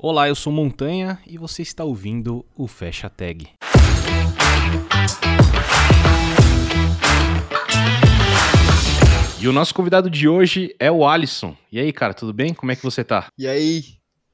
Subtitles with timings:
[0.00, 3.48] Olá, eu sou Montanha e você está ouvindo o Fecha Tag.
[9.40, 11.56] E o nosso convidado de hoje é o Alisson.
[11.72, 12.54] E aí, cara, tudo bem?
[12.54, 13.26] Como é que você tá?
[13.36, 13.82] E aí,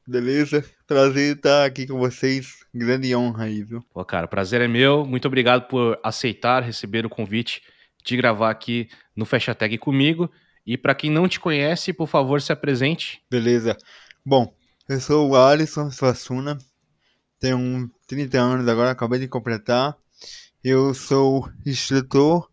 [0.07, 0.63] beleza?
[0.87, 2.57] Prazer estar aqui com vocês.
[2.75, 3.83] Grande honra aí, viu?
[3.91, 5.07] Pô, cara, prazer é meu.
[5.07, 7.63] Muito obrigado por aceitar receber o convite
[8.05, 8.87] de gravar aqui
[9.17, 10.31] no Fecha Tag comigo.
[10.67, 13.23] E para quem não te conhece, por favor, se apresente.
[13.31, 13.79] Beleza.
[14.23, 14.55] Bom,
[14.87, 16.59] eu sou o Alisson Suassuna,
[17.41, 19.97] tenho 30 anos agora, acabei de completar.
[20.63, 22.51] Eu sou instrutor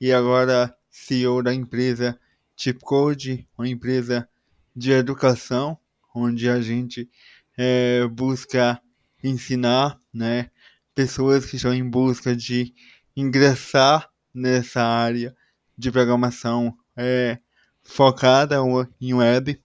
[0.00, 2.18] e agora CEO da empresa
[2.56, 4.26] Tipcode, uma empresa
[4.74, 5.78] de educação,
[6.14, 7.10] onde a gente
[7.56, 8.80] é, busca
[9.22, 10.50] ensinar né,
[10.94, 12.72] pessoas que estão em busca de
[13.14, 15.36] ingressar nessa área
[15.76, 17.38] de programação é,
[17.82, 18.56] focada
[19.00, 19.62] em web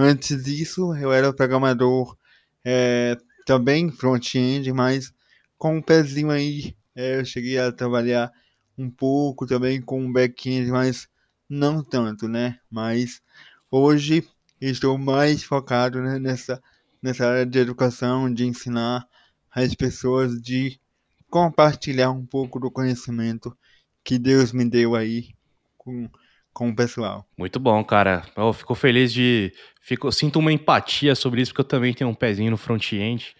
[0.00, 2.16] Antes disso, eu era programador
[2.64, 5.12] é, também front-end, mas
[5.58, 8.30] com um pezinho aí, é, eu cheguei a trabalhar
[8.78, 11.08] um pouco também com back-end, mas
[11.48, 12.60] não tanto, né?
[12.70, 13.20] Mas
[13.68, 14.24] hoje
[14.60, 16.62] estou mais focado né, nessa,
[17.02, 19.04] nessa área de educação, de ensinar
[19.50, 20.78] as pessoas, de
[21.28, 23.52] compartilhar um pouco do conhecimento
[24.04, 25.34] que Deus me deu aí
[25.76, 26.08] com
[26.58, 27.24] com o pessoal.
[27.38, 28.24] Muito bom, cara.
[28.36, 29.52] Eu fico feliz de.
[29.80, 33.32] Fico, sinto uma empatia sobre isso, porque eu também tenho um pezinho no front-end.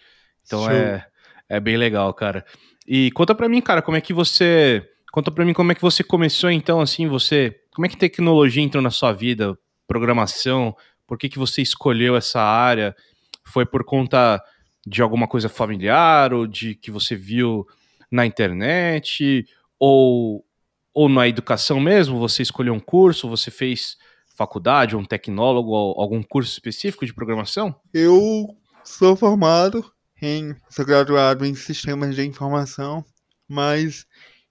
[0.45, 1.05] Então é,
[1.49, 2.45] é bem legal, cara.
[2.87, 4.89] E conta pra mim, cara, como é que você.
[5.11, 7.59] Conta pra mim como é que você começou, então, assim, você.
[7.75, 9.53] Como é que tecnologia entrou na sua vida?
[9.85, 10.73] Programação?
[11.05, 12.95] Por que, que você escolheu essa área?
[13.43, 14.41] Foi por conta
[14.87, 17.67] de alguma coisa familiar ou de que você viu
[18.09, 19.45] na internet?
[19.77, 20.45] Ou
[20.93, 22.19] ou na educação mesmo?
[22.19, 23.97] Você escolheu um curso, você fez
[24.35, 27.75] faculdade, um tecnólogo, algum curso específico de programação?
[27.93, 33.03] Eu sou formado em, sou graduado em sistemas de informação,
[33.47, 34.05] mas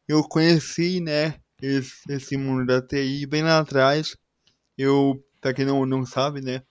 [0.06, 4.16] eu conheci, né, esse, esse mundo da TI bem lá atrás.
[4.76, 6.62] Eu, para quem não, não sabe, né,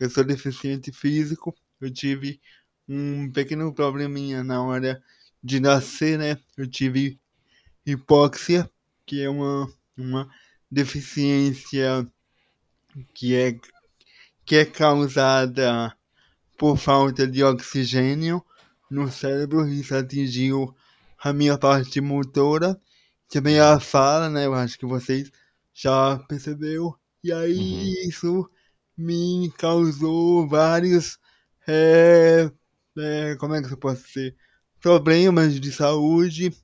[0.00, 2.40] eu sou deficiente físico, eu tive
[2.88, 5.02] um pequeno probleminha na hora
[5.42, 7.20] de nascer, né, eu tive
[7.84, 8.68] hipóxia,
[9.12, 10.30] que é uma, uma
[10.70, 12.10] deficiência
[13.12, 13.60] que é,
[14.42, 15.94] que é causada
[16.56, 18.42] por falta de oxigênio
[18.90, 19.68] no cérebro.
[19.68, 20.74] Isso atingiu
[21.22, 22.80] a minha parte motora,
[23.28, 24.46] também a fala, né?
[24.46, 25.30] Eu acho que vocês
[25.74, 26.96] já percebeu.
[27.22, 28.08] E aí uhum.
[28.08, 28.50] isso
[28.96, 31.18] me causou vários,
[31.68, 32.50] é,
[32.96, 34.34] é, como é que eu posso dizer,
[34.80, 36.56] problemas de saúde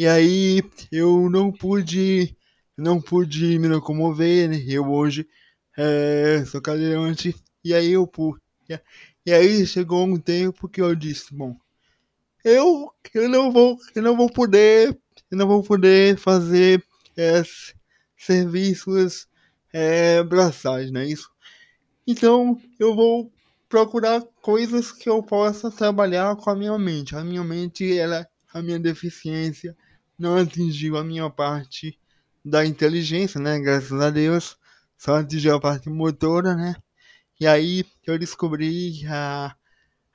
[0.00, 2.34] e aí eu não pude,
[2.74, 4.56] não pude me locomover, né?
[4.66, 5.28] Eu hoje
[5.76, 7.34] é, sou cadeirante.
[7.62, 8.40] E aí eu pude.
[9.26, 11.54] E aí chegou um tempo que eu disse, bom,
[12.42, 14.98] eu, eu não vou, eu não vou poder,
[15.30, 16.82] eu não vou poder fazer
[17.14, 17.42] é,
[18.16, 19.28] serviços
[19.70, 21.28] é, braçais, não é isso?
[22.06, 23.30] Então eu vou
[23.68, 27.14] procurar coisas que eu possa trabalhar com a minha mente.
[27.14, 29.76] A minha mente, ela, a minha deficiência,
[30.20, 31.98] não atingiu a minha parte
[32.44, 33.58] da inteligência, né?
[33.58, 34.56] Graças a Deus.
[34.96, 36.76] Só atingiu a parte motora, né?
[37.40, 39.54] E aí eu descobri a,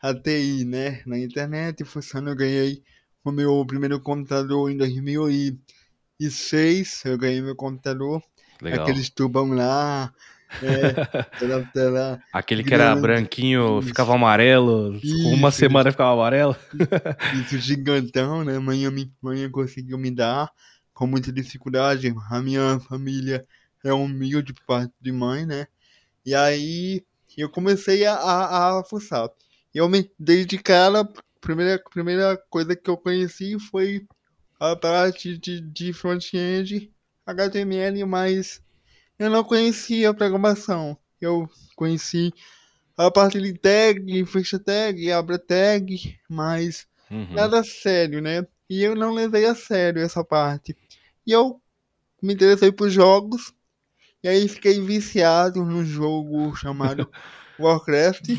[0.02, 1.02] a TI, né?
[1.06, 2.84] Na internet, funciona, eu ganhei
[3.24, 7.06] o meu primeiro computador em 2006.
[7.06, 8.22] Eu ganhei meu computador.
[8.62, 8.84] Legal.
[8.84, 10.14] Aqueles tubão lá,
[10.62, 13.88] é, Aquele que era branquinho isso.
[13.88, 16.56] ficava amarelo, isso, uma semana ficava amarelo.
[17.42, 18.58] Isso, gigantão, né?
[18.60, 18.92] Manhã,
[19.22, 20.50] manhã conseguiu me dar
[20.94, 22.14] com muita dificuldade.
[22.30, 23.46] A minha família
[23.84, 25.68] é humilde por parte de mãe, né?
[26.26, 27.04] E aí
[27.38, 29.30] eu comecei a, a, a fuçar.
[29.74, 31.08] Eu me desde cara, a
[31.42, 34.06] primeira, primeira coisa que eu conheci foi
[34.60, 36.92] a parte de, de front-end
[37.26, 38.62] HTML, mas
[39.18, 40.98] eu não conhecia a programação.
[41.20, 42.34] Eu conheci
[42.98, 47.34] a parte de tag, fecha tag, abre tag, mas uhum.
[47.34, 48.46] nada sério, né?
[48.70, 50.76] E eu não levei a sério essa parte.
[51.26, 51.62] E eu
[52.22, 53.54] me interessei por jogos,
[54.24, 57.10] e aí fiquei viciado num jogo chamado
[57.60, 58.30] Warcraft.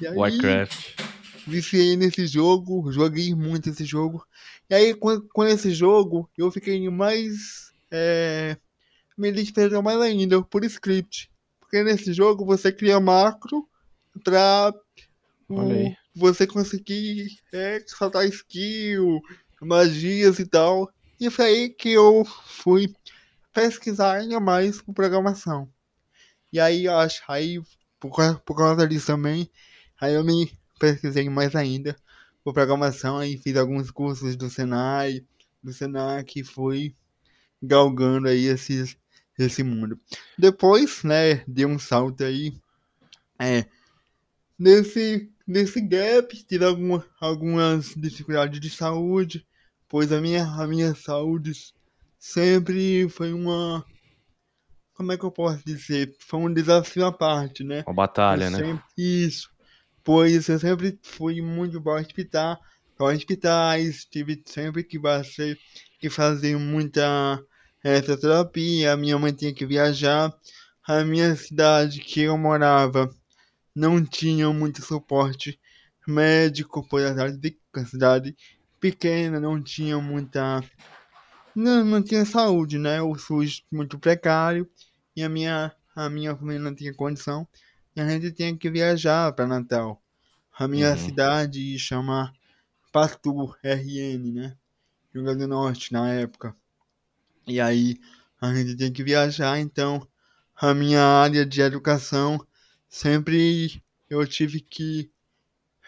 [0.00, 1.00] E aí, Warcraft.
[1.46, 4.24] Viciei nesse jogo, joguei muito esse jogo.
[4.70, 8.56] E aí, com, com esse jogo, eu fiquei mais é,
[9.16, 11.30] me despertou mais ainda por script.
[11.60, 13.68] Porque nesse jogo você cria macro
[14.22, 14.72] pra
[15.48, 19.20] um, você conseguir é, soltar skill,
[19.60, 20.92] magias e tal.
[21.20, 22.94] E foi aí que eu fui
[23.52, 25.68] pesquisar ainda mais com programação.
[26.52, 27.62] E aí eu acho, aí
[27.98, 28.10] por,
[28.40, 29.48] por causa disso também,
[30.00, 31.96] aí eu me pesquisei mais ainda
[32.42, 35.24] por programação, aí fiz alguns cursos do Senai,
[35.62, 36.94] do Senac, fui
[37.62, 38.96] galgando aí esses,
[39.42, 39.98] esse mundo.
[40.38, 42.52] Depois, né, dei um salto aí,
[43.38, 43.66] é,
[44.58, 49.46] nesse, nesse gap, tive alguma, algumas dificuldades de saúde,
[49.88, 51.52] pois a minha, a minha saúde
[52.18, 53.84] sempre foi uma,
[54.94, 57.82] como é que eu posso dizer, foi um desafio à parte, né?
[57.86, 58.58] Uma batalha, né?
[58.58, 59.50] sempre- Isso.
[60.04, 62.58] Pois eu sempre fui muito bom hospital,
[62.98, 65.58] hospitais, tive sempre que fazer,
[65.98, 67.42] que fazer muita
[67.84, 70.32] essa terapia, a minha mãe tinha que viajar,
[70.86, 73.10] a minha cidade que eu morava
[73.74, 75.60] não tinha muito suporte
[76.08, 78.36] médico, por a cidade, pe- a cidade
[78.80, 80.62] pequena, não tinha muita.
[81.54, 83.00] Não, não tinha saúde, né?
[83.02, 84.68] O SUS muito precário
[85.16, 87.46] e a minha, a minha família não tinha condição
[87.96, 90.02] e a gente tinha que viajar para Natal.
[90.58, 90.98] A minha Uhum.
[90.98, 92.32] cidade chama
[92.92, 94.58] Patu RN, né?
[95.14, 96.56] Rio Grande do Norte na época.
[97.46, 97.98] E aí
[98.40, 100.06] a gente tinha que viajar, então
[100.56, 102.44] a minha área de educação
[102.88, 105.10] sempre eu tive que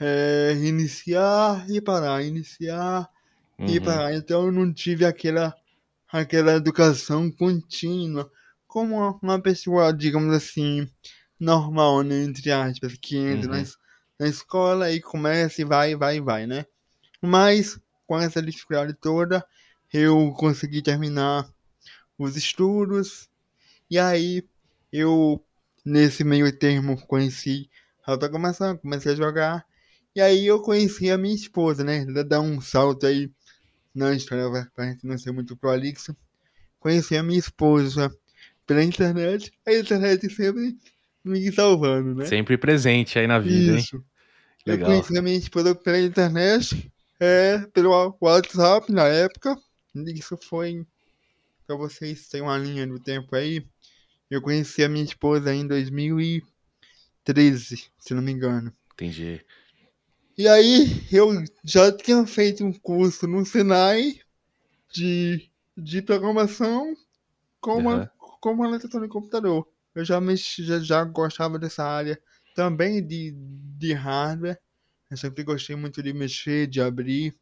[0.01, 3.09] eh, iniciar e parar, iniciar
[3.67, 3.81] e Uhum.
[3.81, 4.15] parar.
[4.15, 5.55] Então eu não tive aquela,
[6.13, 8.31] aquela educação contínua,
[8.69, 10.89] como uma, uma pessoa, digamos assim,
[11.41, 13.63] normal, né, entre aspas, que entra na, Uhum.
[13.63, 13.77] es-
[14.21, 16.67] na escola e começa e vai, vai, vai, né?
[17.23, 19.45] Mas com essa dificuldade toda,
[19.95, 21.49] eu consegui terminar
[22.19, 23.29] os estudos
[23.91, 24.45] e aí
[24.93, 25.45] eu,
[25.85, 27.71] nesse meio termo, conheci
[28.07, 29.67] a programação, comecei a jogar.
[30.15, 32.05] E aí eu conheci a minha esposa, né?
[32.25, 33.31] Dá- um salto aí
[33.95, 36.17] na história pra- gente não ser muito prolixo.
[36.81, 38.11] Conheci a minha esposa
[38.67, 39.53] pela internet.
[39.67, 40.77] A internet sempre
[41.25, 42.27] me salvando, né?
[42.29, 43.85] Sempre presente aí na vida, hein?
[43.85, 44.05] Isso.
[44.67, 44.87] Eu Legal.
[44.87, 46.91] conheci a minha esposa pela internet,
[47.21, 49.57] é, pelo WhatsApp na época.
[49.95, 50.85] Isso foi,
[51.67, 53.65] pra vocês terem uma linha do tempo aí,
[54.31, 58.75] eu conheci a minha esposa em 2013, se não me engano.
[58.93, 59.45] Entendi.
[60.37, 64.19] E aí eu já tinha feito um curso no Senai
[64.93, 66.97] de, de programação
[67.61, 68.11] como, Aham.
[68.41, 69.69] como eletrônico computador.
[69.95, 72.21] Eu já, mexi, já, já gostava dessa área
[72.55, 73.33] também de,
[73.79, 74.59] de hardware.
[75.09, 77.39] Eu sempre gostei muito de mexer, de abrir.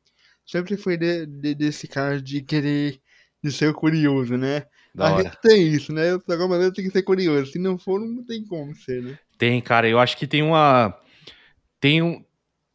[0.46, 3.00] Sempre fui de, de- desse cara de querer,
[3.42, 4.64] de ser curioso, né?
[4.94, 5.22] Da a hora.
[5.24, 6.14] gente tem isso, né?
[6.14, 7.52] O programador tem que ser curioso.
[7.52, 9.18] Se não for, não tem como ser, né?
[9.38, 10.94] Tem, cara, eu acho que tem uma.
[11.80, 12.24] Tem, um,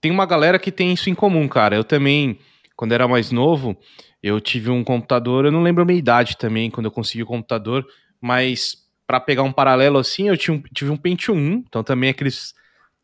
[0.01, 1.75] tem uma galera que tem isso em comum, cara.
[1.75, 2.39] Eu também,
[2.75, 3.77] quando era mais novo,
[4.21, 7.27] eu tive um computador, eu não lembro a minha idade também, quando eu consegui o
[7.27, 7.85] computador,
[8.19, 12.09] mas pra pegar um paralelo assim, eu tinha um- tive um Pentium 1, então também
[12.09, 12.53] aqueles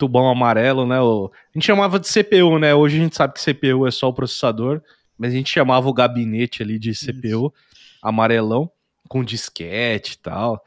[0.04, 1.00] tubão amarelo, né?
[1.00, 2.74] o- a gente chamava de CPU, né?
[2.76, 4.82] Hoje a gente sabe que CPU é só o processador,
[5.18, 7.54] mas a gente chamava o gabinete ali de CPU,
[8.02, 8.70] amarelão,
[9.08, 10.64] com disquete e tal.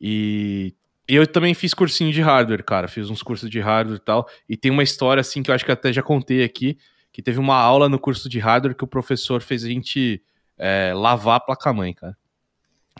[0.00, 0.74] E
[1.08, 2.88] eu também fiz cursinho de hardware, cara.
[2.88, 4.28] Fiz uns cursos de hardware e tal.
[4.48, 6.76] E tem uma história, assim, que eu acho que até já contei aqui,
[7.12, 10.22] que teve uma aula no curso de hardware que o professor fez a gente
[10.58, 12.16] é, lavar a placa-mãe, cara.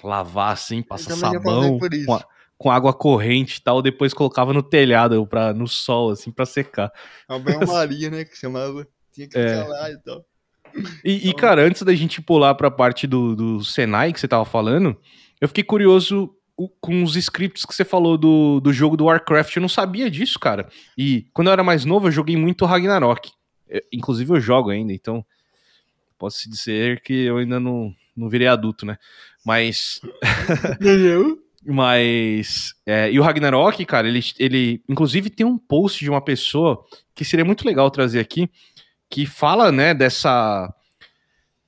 [0.04, 2.06] Lavar, assim, passar sabão por isso.
[2.06, 2.24] com, a-
[2.58, 3.82] com água corrente e tal.
[3.82, 6.90] Depois colocava no telhado, pra, no sol, assim, pra secar.
[7.28, 8.24] A banho-maria, né?
[8.24, 8.86] Que chamava.
[9.12, 9.62] Tinha que É.
[9.64, 10.24] lá e tal.
[11.04, 14.28] E, e, Então- cara, antes da gente pular pra parte do, do Senai que você
[14.28, 14.96] tava falando,
[15.40, 16.32] eu fiquei curioso
[16.80, 19.56] com os scripts que você falou do, do jogo do Warcraft.
[19.56, 20.68] Eu não sabia disso, cara.
[20.96, 23.30] E quando eu era mais novo, eu joguei muito Ragnarok.
[23.68, 25.24] Eu- inclusive, eu jogo ainda, então
[26.18, 28.96] posso dizer que eu ainda não, não virei adulto, né?
[29.44, 30.00] Mas.
[30.80, 31.38] Entendeu?
[31.66, 32.74] Mas.
[32.86, 34.82] é, e o Ragnarok, cara, ele, ele.
[34.88, 38.48] Inclusive, tem um post de uma pessoa que seria muito legal trazer aqui,
[39.10, 40.72] que fala, né, dessa.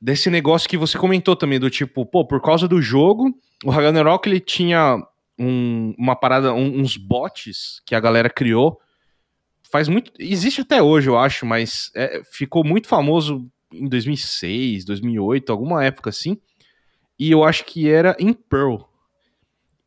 [0.00, 4.28] Desse negócio que você comentou também, do tipo, pô, por causa do jogo, o Ragnarok
[4.28, 4.96] ele tinha
[5.36, 8.80] um- uma parada, um- uns bots que a galera criou.
[9.70, 10.12] Faz muito.
[10.18, 16.10] Existe até hoje, eu acho, mas é, ficou muito famoso em 2006, 2008, alguma época
[16.10, 16.38] assim.
[17.18, 18.87] E eu acho que era em Perl.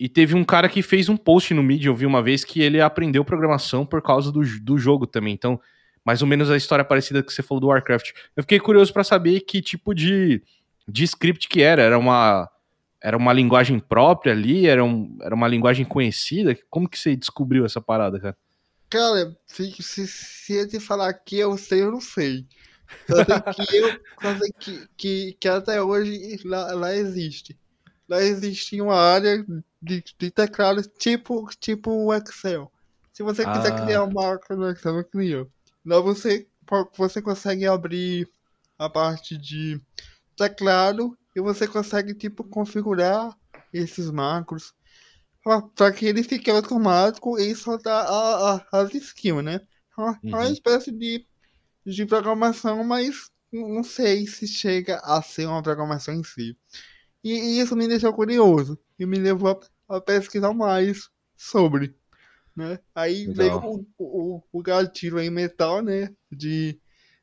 [0.01, 2.59] E teve um cara que fez um post no Medium, eu vi uma vez, que
[2.59, 5.31] ele aprendeu programação por causa do, do jogo também.
[5.31, 5.61] Então,
[6.03, 8.09] mais ou menos a história parecida que você falou do Warcraft.
[8.35, 10.41] Eu fiquei curioso pra saber que tipo de,
[10.87, 11.83] de script que era.
[11.83, 12.49] Era uma,
[12.99, 14.65] era uma linguagem própria ali?
[14.65, 16.57] Era, um, era uma linguagem conhecida?
[16.67, 18.37] Como que você descobriu essa parada, cara?
[18.89, 22.47] Cara, se, se, se eu te falar que eu sei, eu não sei.
[23.07, 27.55] Só sei que eu só sei que, que, que até hoje lá, lá existe.
[28.11, 29.41] Lá existe uma área
[29.81, 32.69] de, de teclado tipo, tipo o Excel.
[33.13, 33.85] Se você quiser Ah.
[33.85, 35.49] criar uma marca no Excel, eu crio.
[35.85, 36.45] lá você,
[36.97, 38.29] você consegue abrir
[38.77, 39.79] a parte de
[40.35, 43.33] teclado e você consegue, tipo, configurar
[43.71, 44.73] esses macros
[45.73, 49.61] para que ele fique automático e soltar a, a, as skills, né?
[49.97, 50.29] É uma, uhum.
[50.31, 51.25] uma espécie de,
[51.85, 56.57] de programação, mas não sei se chega a ser uma programação em si.
[57.23, 61.95] E, e isso me deixou curioso e me levou a, a pesquisar mais sobre.
[62.55, 62.79] Né?
[62.93, 63.61] Aí Legal.
[63.61, 66.13] veio o, o, o gatilho aí metal, né?
[66.31, 66.79] De,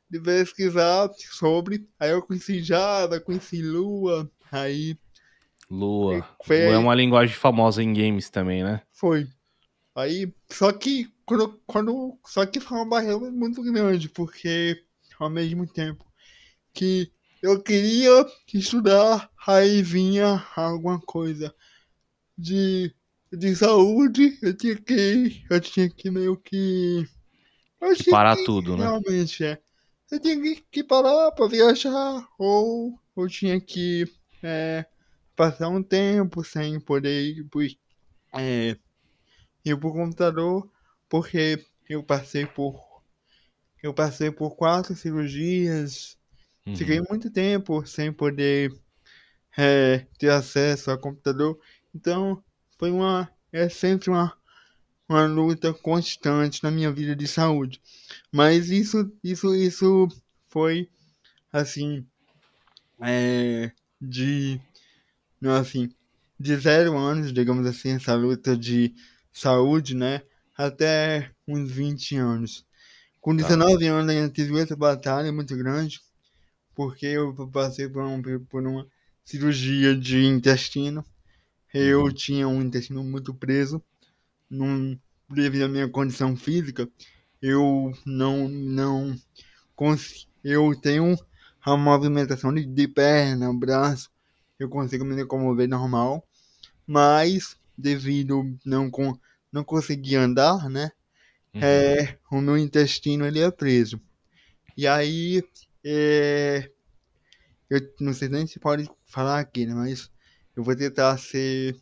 [0.09, 1.87] de pesquisar sobre.
[1.99, 4.97] Aí eu conheci Java, conheci Lua, aí.
[5.69, 6.27] Lua.
[6.43, 8.81] Foi Lua é uma linguagem famosa em games também, né?
[8.91, 9.27] Foi.
[9.95, 14.83] Aí, só que quando, quando só que foi uma barreira muito grande, porque
[15.19, 16.05] ao mesmo tempo
[16.73, 21.53] que eu queria estudar, aí vinha alguma coisa
[22.37, 22.93] de,
[23.31, 27.07] de saúde, eu tinha que eu tinha que meio que
[28.09, 28.83] parar que, tudo, né?
[28.83, 29.61] Realmente é.
[30.11, 34.05] Eu tinha que, que parar para viajar ou eu tinha que
[34.43, 34.85] é,
[35.35, 37.47] passar um tempo sem poder ir,
[38.33, 38.77] é,
[39.63, 40.69] ir pro computador
[41.07, 42.89] porque eu passei por
[43.81, 46.17] eu passei por quatro cirurgias,
[46.69, 46.75] uhum.
[46.75, 48.73] fiquei muito tempo sem poder
[49.57, 51.59] é, ter acesso ao computador,
[51.93, 52.43] então
[52.77, 54.37] foi uma é sempre uma
[55.07, 57.81] uma luta constante na minha vida de saúde,
[58.31, 60.07] mas isso isso isso
[60.47, 60.89] foi
[61.51, 62.05] assim
[63.01, 64.59] é, de
[65.41, 65.89] não assim
[66.39, 68.93] de zero anos, digamos assim, essa luta de
[69.33, 70.21] saúde, né?
[70.59, 72.65] até uns 20 anos.
[73.21, 73.93] Com 19 tá.
[73.93, 76.01] anos ainda tive outra batalha muito grande,
[76.79, 78.87] porque eu passei por, um, por uma
[79.25, 81.03] cirurgia de intestino.
[81.73, 82.09] Eu uhum.
[82.09, 83.83] tinha um intestino muito preso,
[84.49, 84.97] num,
[85.29, 86.89] devido à minha condição física,
[87.41, 89.13] eu não, não
[89.75, 91.19] consigo, eu tenho
[91.61, 94.09] a movimentação de, de perna, braço,
[94.57, 96.25] eu consigo me locomover normal,
[96.87, 99.19] mas devido não com
[99.51, 100.93] não conseguia andar, né?
[101.53, 101.61] Uhum.
[101.61, 103.99] É, o meu intestino ele é preso.
[104.77, 105.43] E aí,
[105.85, 106.69] é,
[107.69, 109.73] eu não sei nem se pode falar aqui, né?
[109.73, 110.09] Mas
[110.55, 111.75] eu vou tentar ser.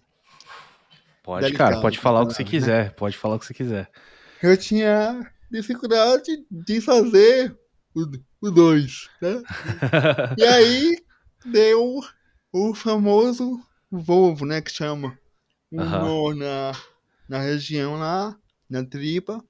[1.24, 2.50] Pode, delicado, cara, pode falar o que você né?
[2.50, 2.96] quiser.
[2.96, 3.90] Pode falar o que você quiser.
[4.42, 7.58] Eu tinha dificuldade de fazer
[8.42, 9.42] o 2, né?
[10.38, 10.98] e aí
[11.46, 12.00] deu
[12.52, 14.62] o famoso Volvo, né?
[14.62, 15.18] Que chama.
[15.72, 16.36] Um uhum.
[16.36, 16.72] na,
[17.28, 18.38] na região lá,
[18.70, 19.44] na tripa.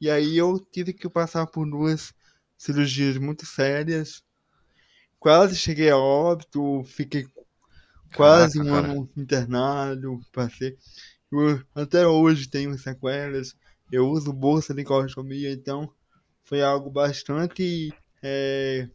[0.00, 2.12] E aí eu tive que passar por duas
[2.62, 4.22] cirurgias muito sérias.
[5.18, 7.26] Quase cheguei a óbito, fiquei
[8.14, 8.92] quase Caraca, um cara.
[8.92, 10.76] ano internado, passei.
[11.30, 13.56] Eu, até hoje tenho sequelas.
[13.90, 15.92] Eu uso bolsa de colostomia, então
[16.44, 17.92] foi algo bastante
[18.22, 18.88] é,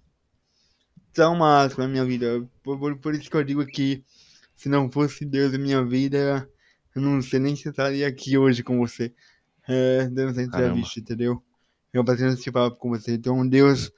[1.14, 2.48] traumático na minha vida.
[2.64, 4.04] Por, por, isso que eu digo que
[4.56, 6.50] se não fosse Deus em minha vida,
[6.96, 9.14] eu não sei nem se estaria aqui hoje com você,
[9.68, 11.44] é, dando essa entrevista, entendeu?
[11.98, 13.16] Eu batendo esse papo com você.
[13.16, 13.92] Então, Deus,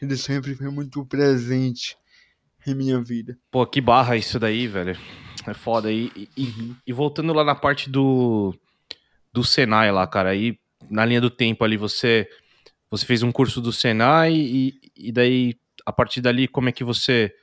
[0.00, 1.96] ele sempre foi muito presente
[2.66, 3.38] em minha vida.
[3.50, 4.94] Pô, que barra isso daí, velho.
[5.46, 5.90] É foda.
[5.90, 6.76] E, e, uhum.
[6.86, 8.54] e voltando lá na parte do,
[9.32, 10.58] do Senai lá, cara, aí
[10.90, 12.28] na linha do tempo ali, você,
[12.90, 16.84] você fez um curso do Senai e, e daí, a partir dali, como é que
[16.84, 17.34] você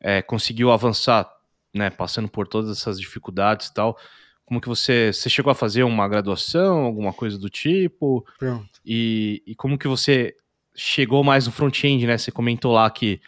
[0.00, 1.30] é, conseguiu avançar,
[1.74, 3.98] né, passando por todas essas dificuldades e tal,
[4.52, 8.22] como que você, você chegou a fazer uma graduação, alguma coisa do tipo?
[8.38, 8.68] Pronto.
[8.84, 10.36] E, e como que você
[10.74, 12.18] chegou mais no front-end, né?
[12.18, 13.18] Você comentou lá que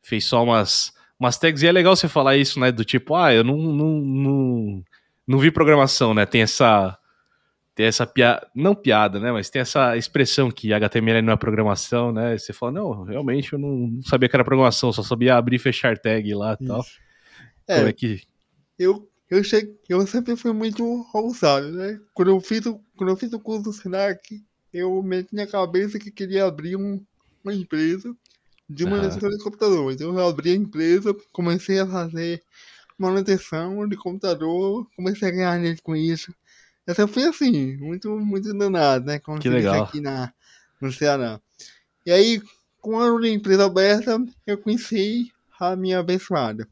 [0.00, 2.72] fez só umas, umas tags, e é legal você falar isso, né?
[2.72, 4.84] Do tipo, ah, eu não, não, não,
[5.26, 6.24] não vi programação, né?
[6.24, 6.96] Tem essa,
[7.74, 9.30] tem essa piada, não piada, né?
[9.30, 12.38] Mas tem essa expressão que HTML não é programação, né?
[12.38, 15.98] Você fala, não, realmente eu não sabia que era programação, só sabia abrir e fechar
[15.98, 16.82] tag lá e tal.
[17.68, 18.22] É, Como é que...
[18.78, 22.00] Eu eu, cheguei, eu sempre fui muito ousado, né?
[22.12, 25.98] Quando eu fiz o, quando eu fiz o curso do Senac, eu meti na cabeça
[25.98, 27.00] que queria abrir um,
[27.44, 28.14] uma empresa
[28.68, 29.36] de manutenção uhum.
[29.36, 30.00] de computadores.
[30.00, 32.42] Eu abri a empresa, comecei a fazer
[32.98, 36.34] manutenção de computador, comecei a ganhar dinheiro com isso.
[36.86, 39.18] Eu sempre fui assim, muito, muito danado, né?
[39.18, 39.84] Como que legal.
[39.84, 40.32] aqui na,
[40.80, 41.40] no Ceará.
[42.04, 42.42] E aí,
[42.80, 46.66] com a empresa aberta, eu conheci a minha abençoada.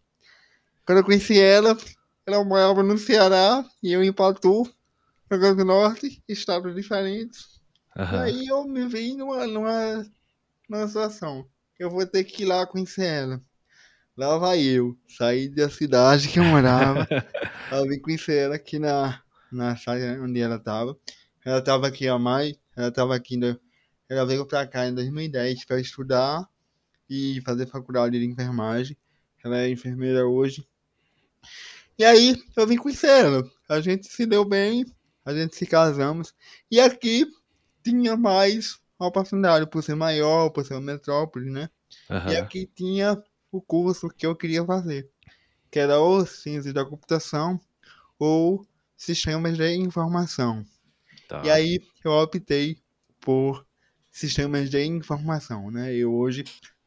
[0.85, 1.77] Quando eu conheci ela,
[2.29, 4.65] ela morava no Ceará e eu em Patu,
[5.31, 7.59] Rio Grande do Norte, estados diferentes.
[7.97, 8.21] Uhum.
[8.21, 10.07] Aí eu me vi numa, numa,
[10.69, 11.49] numa situação.
[11.79, 13.41] Eu vou ter que ir lá conhecer ela.
[14.15, 17.09] Lá vai eu, saí da cidade que eu morava.
[17.73, 20.95] eu vim conhecer ela aqui na, na cidade onde ela estava.
[21.47, 23.41] Ela estava aqui há mais, ela estava aqui,
[24.07, 26.47] ela veio para cá em 2010 para estudar
[27.09, 28.99] e fazer faculdade de enfermagem.
[29.43, 30.67] Ela é enfermeira hoje.
[31.99, 33.43] E aí eu vim conhecer ela.
[33.69, 34.85] A gente se deu bem,
[35.25, 36.33] a gente se casamos.
[36.71, 37.27] E aqui
[37.83, 41.69] tinha mais oportunidade por ser maior, por ser uma metrópole, né?
[42.09, 42.33] Uhum.
[42.33, 45.11] E aqui tinha o curso que eu queria fazer,
[45.71, 47.61] que era ou ciência da computação
[48.19, 50.65] ou sistemas de informação.
[51.29, 51.43] Tá.
[51.45, 52.79] E aí eu optei
[53.21, 53.67] por
[54.11, 55.95] sistemas de informação, né?
[55.95, 56.45] Eu hoje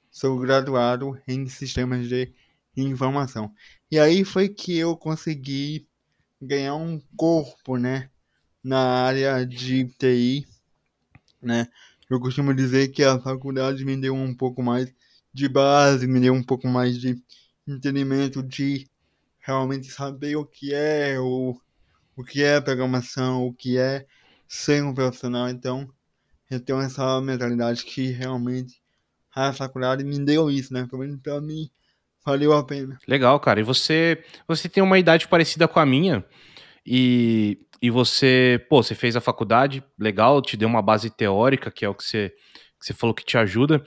[0.09, 2.33] sou graduado em sistemas de
[2.75, 3.53] informação.
[3.91, 5.86] E aí foi que eu consegui
[6.41, 8.10] ganhar um corpo, né?
[8.63, 10.48] Na área de TI,
[11.41, 11.67] né?
[12.10, 14.93] Eu costumo dizer que a faculdade me deu um pouco mais
[15.33, 17.21] de base, me deu um pouco mais de
[17.67, 18.88] entendimento de
[19.39, 21.60] realmente saber o que é o,
[22.15, 24.05] o que é programação, o que é
[24.48, 25.50] ser um profissional.
[25.50, 25.89] Então,
[26.50, 28.81] eu tenho essa mentalidade que realmente
[29.36, 30.88] a faculdade me deu isso, né?
[30.88, 31.69] Pelo menos pra mim,
[32.25, 32.97] valeu a pena.
[33.07, 33.59] Legal, cara.
[33.59, 36.23] E você, você tem uma idade parecida com a minha
[36.85, 41.85] e, e você, pô, você fez a faculdade, legal, te deu uma base teórica, que
[41.85, 42.29] é o que você,
[42.79, 43.83] que você falou que te ajuda.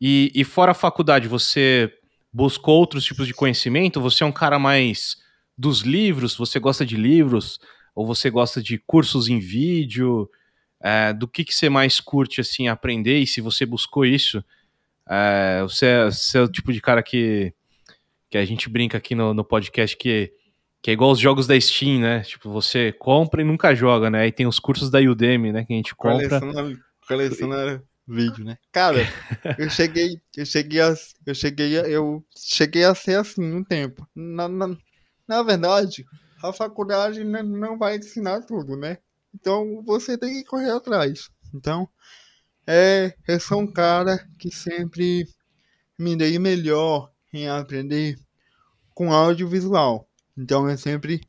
[0.00, 1.92] E, e fora a faculdade, você
[2.32, 4.00] buscou outros tipos de conhecimento?
[4.00, 5.16] Você é um cara mais
[5.56, 6.36] dos livros?
[6.36, 7.60] Você gosta de livros?
[7.94, 10.28] Ou você gosta de cursos em vídeo?
[10.82, 13.20] É, do que, que você mais curte assim aprender?
[13.20, 14.44] E se você buscou isso,
[15.08, 17.54] é, você, é, você, é, o tipo de cara que,
[18.34, 20.32] que a gente brinca aqui no, no podcast que,
[20.82, 22.22] que é igual os jogos da Steam, né?
[22.22, 24.22] Tipo, você compra e nunca joga, né?
[24.22, 25.64] Aí tem os cursos da Udemy, né?
[25.64, 26.40] Que a gente compra.
[27.06, 28.58] Coleciona, vídeo, né?
[28.72, 29.06] Cara,
[29.56, 30.92] eu cheguei, eu cheguei a,
[31.24, 34.04] eu cheguei a, eu cheguei a ser assim um tempo.
[34.12, 34.76] Na, na,
[35.28, 36.04] na verdade,
[36.42, 38.98] a faculdade não vai ensinar tudo, né?
[39.32, 41.30] Então você tem que correr atrás.
[41.54, 41.88] Então,
[42.66, 45.24] é, eu sou um cara que sempre
[45.96, 48.16] me dei melhor em aprender
[48.94, 50.08] com audiovisual.
[50.36, 51.20] Então eu sempre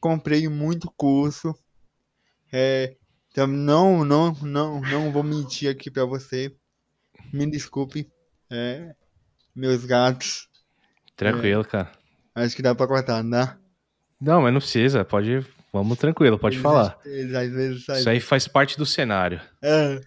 [0.00, 1.54] comprei muito curso.
[2.52, 2.96] É,
[3.30, 6.54] então não, não, não, não vou mentir aqui para você.
[7.32, 8.10] Me desculpe,
[8.50, 8.94] é,
[9.54, 10.48] meus gatos.
[11.16, 11.92] Tranquilo, é, cara.
[12.34, 13.58] Acho que dá para cortar, não dá?
[14.20, 15.44] Não, mas não precisa, pode.
[15.72, 16.98] Vamos tranquilo, pode eles, falar.
[17.04, 19.40] Eles, às vezes, Isso aí faz parte do cenário.
[19.62, 20.00] É.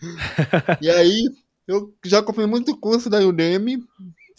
[0.80, 1.28] e aí,
[1.68, 3.80] eu já comprei muito curso da Udemy,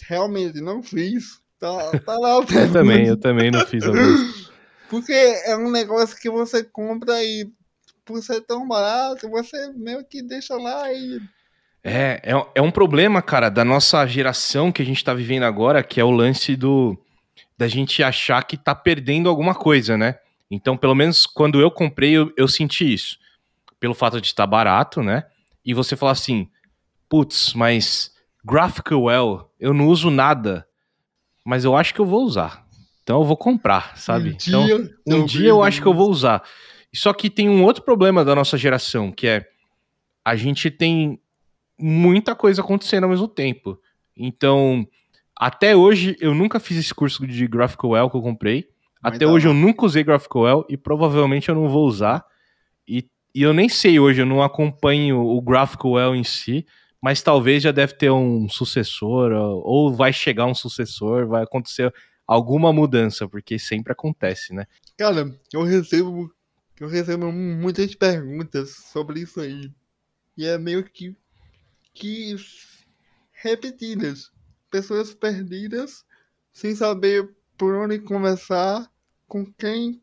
[0.09, 1.41] realmente não fiz.
[1.59, 4.51] Tá, tá lá o Eu também, eu também não fiz alguns.
[4.89, 7.51] Porque é um negócio que você compra e
[8.05, 11.21] por ser tão barato, você meio que deixa lá e.
[11.83, 15.83] É, é, é um problema, cara, da nossa geração que a gente tá vivendo agora,
[15.83, 16.97] que é o lance do
[17.59, 20.19] da gente achar que tá perdendo alguma coisa, né?
[20.51, 23.19] Então, pelo menos quando eu comprei, eu, eu senti isso.
[23.81, 25.25] Pelo fato de estar barato, né?
[25.65, 26.49] E você falar assim,
[27.09, 28.13] putz, mas
[28.45, 30.66] GraphQL, eu não uso nada,
[31.47, 32.67] mas eu acho que eu vou usar.
[33.05, 34.31] Então eu vou comprar, sabe?
[34.31, 36.43] Um então, dia, um dia eu acho que eu vou usar.
[36.93, 39.47] Só que tem um outro problema da nossa geração, que é
[40.25, 41.21] a gente tem
[41.79, 43.79] muita coisa acontecendo ao mesmo tempo.
[44.17, 44.85] Então,
[45.37, 48.69] até hoje eu nunca fiz esse curso de GraphQL que eu comprei.
[49.01, 52.25] Até tá hoje eu nunca usei GraphQL e provavelmente eu não vou usar.
[52.89, 56.67] E, e eu nem sei hoje, eu não acompanho o GraphQL em si,
[57.01, 61.93] mas talvez já deve ter um sucessor, ou vai chegar um sucessor, vai acontecer
[62.27, 64.67] alguma mudança, porque sempre acontece, né?
[64.97, 66.33] Cara, eu recebo,
[66.81, 69.71] eu recebo muitas perguntas sobre isso aí.
[70.37, 71.17] E é meio que,
[71.95, 72.35] que
[73.33, 74.31] repetidas.
[74.71, 76.05] Pessoas perdidas,
[76.53, 78.91] sem saber por onde começar,
[79.29, 80.03] com quem.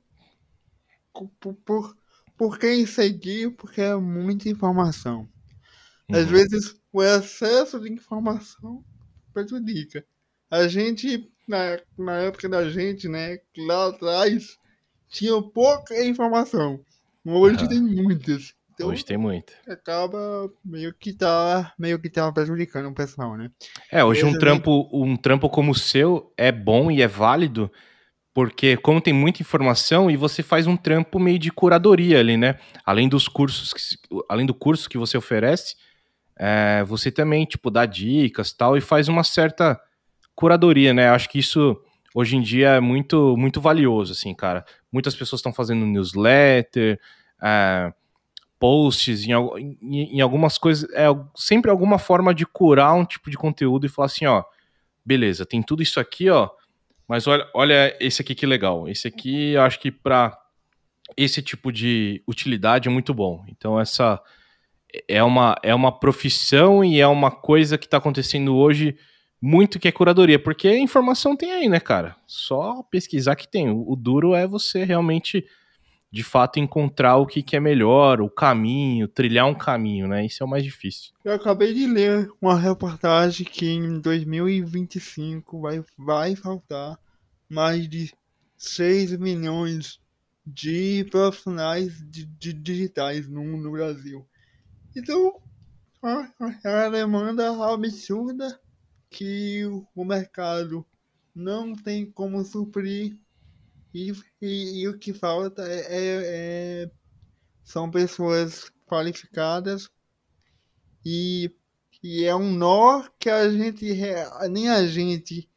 [1.40, 1.98] Por, por,
[2.38, 5.30] por quem seguir, porque é muita informação.
[6.10, 6.18] Uhum.
[6.18, 8.84] Às vezes o excesso de informação
[9.34, 10.06] prejudica.
[10.50, 14.58] A gente, na, na época da gente, né, lá atrás,
[15.10, 16.80] tinha pouca informação.
[17.26, 17.68] Hoje uhum.
[17.68, 18.54] tem muitas.
[18.74, 19.54] Então, Hoje tem muito.
[19.68, 23.50] Acaba meio que tá, meio que tá prejudicando o pessoal, né?
[23.92, 27.72] É, hoje um trampo, um trampo como o seu é bom e é válido,
[28.34, 32.60] porque como tem muita informação e você faz um trampo meio de curadoria ali, né?
[32.84, 33.82] Além dos cursos, que,
[34.28, 35.76] além do curso que você oferece,
[36.38, 39.80] é, você também tipo dá dicas tal e faz uma certa
[40.36, 41.10] curadoria, né?
[41.10, 41.80] Acho que isso
[42.14, 44.66] hoje em dia é muito muito valioso, assim, cara.
[44.92, 47.00] Muitas pessoas estão fazendo newsletter,
[47.42, 47.94] é,
[48.60, 49.34] posts, em,
[49.82, 53.90] em, em, algumas coisas, é sempre alguma forma de curar um tipo de conteúdo e
[53.90, 54.44] falar assim, ó,
[55.06, 56.50] beleza, tem tudo isso aqui, ó,
[57.08, 58.88] mas olha, olha esse aqui que legal.
[58.88, 60.38] Esse aqui, eu acho que para
[61.18, 63.44] esse tipo de utilidade é muito bom.
[63.48, 64.22] Então essa
[65.08, 68.96] é uma, é uma profissão e é uma coisa que está acontecendo hoje
[69.46, 72.16] muito que é curadoria, porque a informação tem aí, né, cara?
[72.26, 73.70] Só pesquisar que tem.
[73.70, 75.46] O, o duro é você realmente,
[76.10, 80.26] de fato, encontrar o que, que é melhor, o caminho, trilhar um caminho, né?
[80.26, 81.12] Isso é o mais difícil.
[81.26, 86.98] Eu acabei de ler uma reportagem que em 2025 vai, vai faltar
[87.50, 88.14] mais de
[88.58, 90.00] 6 milhões
[90.48, 94.26] de profissionais de, de digitais no, no Brasil.
[94.96, 95.42] Então,
[96.64, 98.60] é uma demanda absurda
[99.10, 99.64] que
[99.96, 100.86] o mercado
[101.34, 103.18] não tem como suprir
[103.94, 106.22] e, e, e o que falta é, é,
[106.86, 106.92] é,
[107.64, 109.90] são pessoas qualificadas
[111.06, 111.52] e,
[112.02, 113.86] e é um nó que a gente
[114.50, 115.50] nem a gente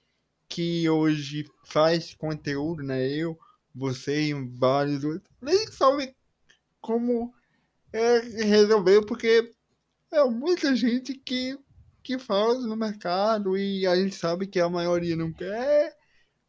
[0.49, 3.09] que hoje faz conteúdo, né?
[3.09, 3.38] Eu,
[3.75, 6.14] você e vários outros, nem sabe
[6.81, 7.35] como
[7.92, 9.53] é, resolver, porque
[10.12, 11.59] é muita gente que
[12.03, 15.92] que faz no mercado e a gente sabe que a maioria não quer,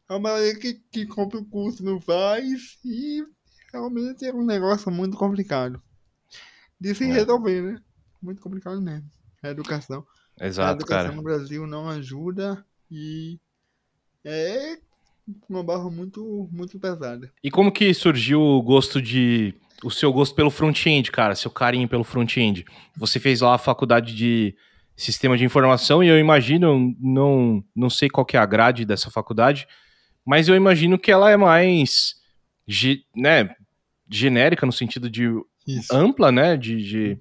[0.08, 3.24] a maioria que, que compra o curso não faz e
[3.72, 5.82] realmente é um negócio muito complicado
[6.80, 7.12] de se é.
[7.12, 7.82] resolver, né?
[8.22, 9.10] Muito complicado mesmo.
[9.42, 10.06] A educação.
[10.40, 11.16] Exato, a educação cara.
[11.16, 13.40] no Brasil não ajuda e
[14.24, 14.78] é
[15.48, 17.32] uma barra muito, muito pesada.
[17.42, 19.54] E como que surgiu o gosto de.
[19.82, 21.34] O seu gosto pelo front-end, cara?
[21.34, 22.64] Seu carinho pelo front-end?
[22.96, 24.54] Você fez lá a faculdade de
[24.96, 29.10] sistema de informação, e eu imagino, não, não sei qual que é a grade dessa
[29.10, 29.66] faculdade,
[30.26, 32.16] mas eu imagino que ela é mais
[33.16, 33.48] né,
[34.10, 35.30] genérica no sentido de
[35.66, 35.94] Isso.
[35.94, 36.56] ampla, né?
[36.56, 37.20] De, de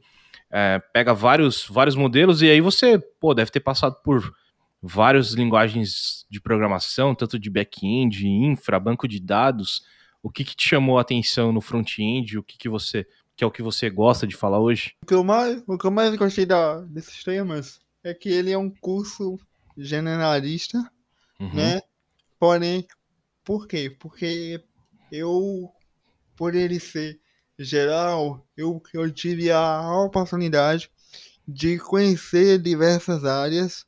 [0.51, 4.33] é, pega vários, vários modelos, e aí você pô, deve ter passado por
[4.81, 9.83] várias linguagens de programação, tanto de back-end, infra, banco de dados.
[10.21, 12.37] O que, que te chamou a atenção no front-end?
[12.37, 13.05] O que, que você
[13.37, 14.95] que é o que você gosta de falar hoje?
[15.03, 18.51] O que eu mais, o que eu mais gostei da, desses temas é que ele
[18.51, 19.37] é um curso
[19.77, 20.79] generalista,
[21.39, 21.53] uhum.
[21.53, 21.79] né?
[22.39, 22.87] Porém,
[23.45, 23.95] por quê?
[23.99, 24.63] Porque
[25.11, 25.71] eu,
[26.35, 27.19] por ele ser
[27.59, 30.89] geral, eu, eu tive a oportunidade
[31.47, 33.85] de conhecer diversas áreas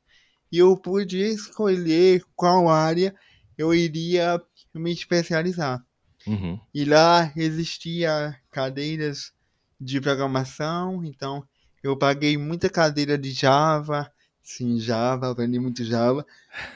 [0.51, 3.15] e eu pude escolher qual área
[3.57, 4.41] eu iria
[4.73, 5.83] me especializar.
[6.29, 6.59] Uhum.
[6.73, 9.33] E lá existia cadeiras
[9.81, 11.43] de programação, então
[11.81, 14.11] eu paguei muita cadeira de Java,
[14.43, 16.23] sim, Java, aprendi muito Java.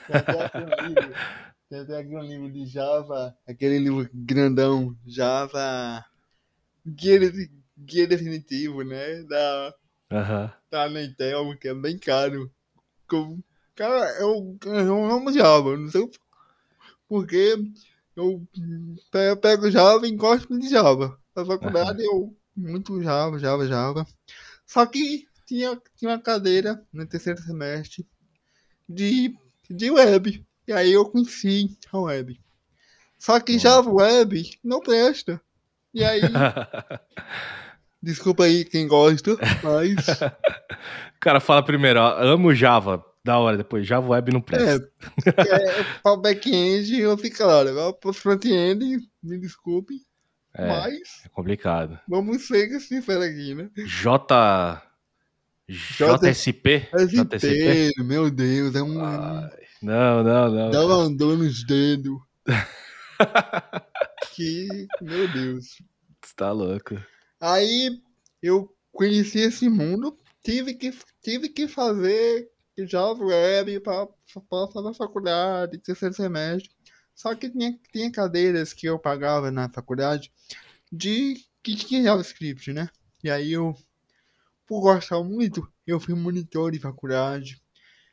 [1.69, 6.03] Tem até aqui um livro de Java, aquele livro grandão, Java,
[6.85, 7.19] guia,
[7.77, 9.75] guia definitivo, né, da,
[10.11, 10.49] uhum.
[10.71, 12.51] da Intel, que é bem caro.
[13.75, 16.09] Cara, eu, eu amo Java, não sei
[17.13, 17.55] porque
[18.15, 21.17] eu pego Java e gosto de Java.
[21.35, 22.13] Na faculdade uhum.
[22.13, 24.05] eu muito Java, Java, Java.
[24.65, 28.05] Só que tinha, tinha uma cadeira no terceiro semestre
[28.87, 29.35] de,
[29.69, 30.45] de web.
[30.67, 32.39] E aí eu conheci a web.
[33.17, 35.41] Só que Java Web não presta.
[35.93, 36.21] E aí.
[38.01, 40.19] desculpa aí quem gosta, mas.
[41.15, 43.03] o cara fala primeiro, ó, amo Java.
[43.23, 44.91] Da hora, depois Java Web não presta.
[45.25, 47.93] É, é para back-end eu fico claro.
[47.93, 50.01] Para front-end, me desculpe.
[50.53, 51.25] É, mas.
[51.25, 51.97] É complicado.
[52.07, 53.69] Vamos ser sinceros aqui, né?
[53.75, 54.81] J.
[55.69, 56.89] JSP?
[57.07, 59.01] JSP, meu Deus, é um.
[59.01, 59.49] Ai,
[59.81, 60.71] não, não, não.
[60.71, 62.17] Dá uma dor nos dedos.
[64.35, 64.87] que.
[65.01, 65.81] Meu Deus.
[66.21, 67.01] Você tá louco.
[67.39, 68.01] Aí
[68.41, 74.07] eu conheci esse mundo, tive que, tive que fazer Java Web para
[74.71, 76.71] fazer a faculdade, terceiro semestre.
[77.15, 80.31] Só que tinha, tinha cadeiras que eu pagava na faculdade
[80.91, 82.89] de que tinha JavaScript, né?
[83.23, 83.75] E aí eu,
[84.67, 87.61] por gostar muito, eu fui monitor de faculdade.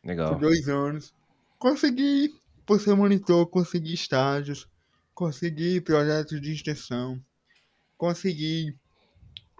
[0.04, 0.32] Legal.
[0.32, 1.14] Por dois anos.
[1.58, 2.34] Consegui,
[2.66, 4.68] por ser monitor, consegui estágios,
[5.14, 7.20] consegui projetos de extensão,
[7.96, 8.74] consegui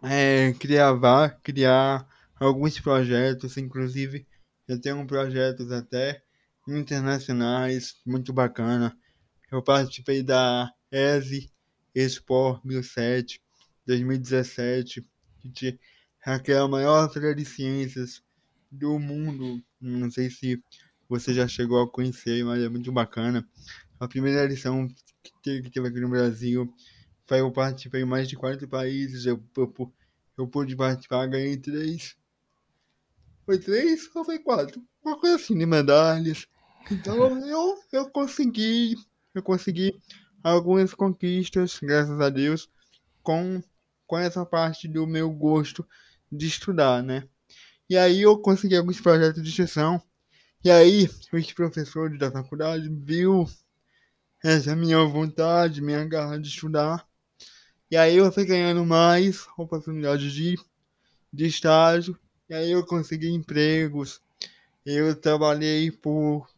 [0.02, 0.94] é, criar,
[1.42, 2.06] criar
[2.38, 4.26] alguns projetos, inclusive
[4.70, 6.22] eu tenho projetos até
[6.68, 8.96] internacionais, muito bacana.
[9.50, 11.50] Eu participei da ESE
[11.92, 13.42] Expo 2007,
[13.84, 15.04] 2017,
[16.44, 18.22] que é a maior feira de ciências
[18.70, 19.60] do mundo.
[19.80, 20.62] Não sei se
[21.08, 23.44] você já chegou a conhecer, mas é muito bacana.
[23.98, 24.86] A primeira edição
[25.20, 26.72] que teve, que teve aqui no Brasil
[27.26, 29.26] foi eu participei em mais de 40 países.
[29.26, 29.92] Eu, eu,
[30.38, 32.19] eu pude participar, ganhei três.
[33.50, 34.80] Foi três ou foi quatro?
[35.04, 36.46] Uma coisa assim de medalhas.
[36.88, 37.16] Então
[37.48, 38.94] eu, eu consegui
[39.34, 40.00] eu consegui
[40.40, 42.70] algumas conquistas, graças a Deus,
[43.24, 43.60] com,
[44.06, 45.84] com essa parte do meu gosto
[46.30, 47.26] de estudar, né?
[47.88, 50.00] E aí eu consegui alguns projetos de extensão.
[50.62, 53.50] E aí os professores da faculdade viu
[54.44, 57.04] essa minha vontade, minha garra de estudar.
[57.90, 60.56] E aí eu fui ganhando mais oportunidades de,
[61.32, 62.16] de estágio.
[62.50, 64.20] E aí eu consegui empregos.
[64.84, 66.48] Eu trabalhei por,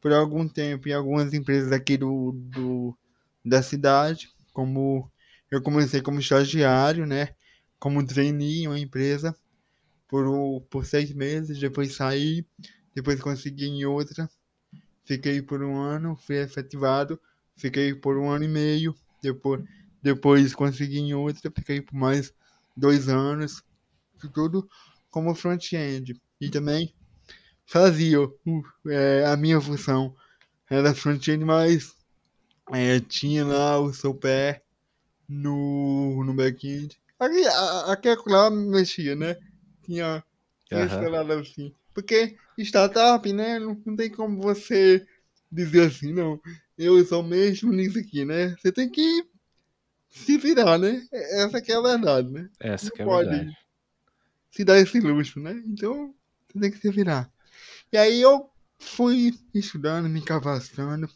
[0.00, 2.96] por algum tempo em algumas empresas aqui do, do,
[3.44, 4.30] da cidade.
[4.50, 5.12] Como
[5.50, 7.34] eu comecei como estagiário, né?
[7.78, 9.36] Como trainee em uma empresa
[10.08, 10.24] por,
[10.70, 12.42] por seis meses, depois saí,
[12.94, 14.26] depois consegui em outra,
[15.04, 17.20] fiquei por um ano, fui efetivado,
[17.58, 19.62] fiquei por um ano e meio, depois,
[20.02, 22.32] depois consegui em outra, fiquei por mais
[22.74, 23.62] dois anos,
[24.32, 24.66] tudo
[25.10, 26.20] como front-end.
[26.40, 26.94] E também
[27.66, 28.32] fazia uh,
[28.88, 30.14] é, a minha função
[30.68, 31.94] era front-end, mas
[32.72, 34.62] é, tinha lá o seu pé
[35.28, 36.98] no, no back-end.
[37.18, 37.46] Aqui,
[38.08, 39.36] aqui lá mexia, né?
[39.90, 40.24] tinha,
[40.66, 41.40] tinha uhum.
[41.40, 41.74] assim.
[41.92, 43.58] Porque startup, né?
[43.58, 45.04] Não, não tem como você
[45.50, 46.40] dizer assim, não.
[46.78, 48.54] Eu sou mesmo nisso aqui, né?
[48.56, 49.24] Você tem que
[50.08, 51.02] se virar, né?
[51.12, 52.48] Essa que é a verdade, né?
[52.60, 53.56] Essa não que é a pode verdade.
[54.50, 55.62] Se dar esse luxo, né?
[55.66, 56.14] Então,
[56.48, 57.30] você tem que se virar.
[57.92, 61.08] E aí eu fui estudando, me cavaçando.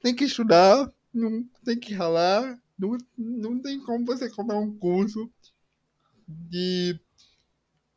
[0.00, 5.30] Tem que estudar, não tem que ralar, não, não tem como você comprar um curso
[6.28, 6.98] de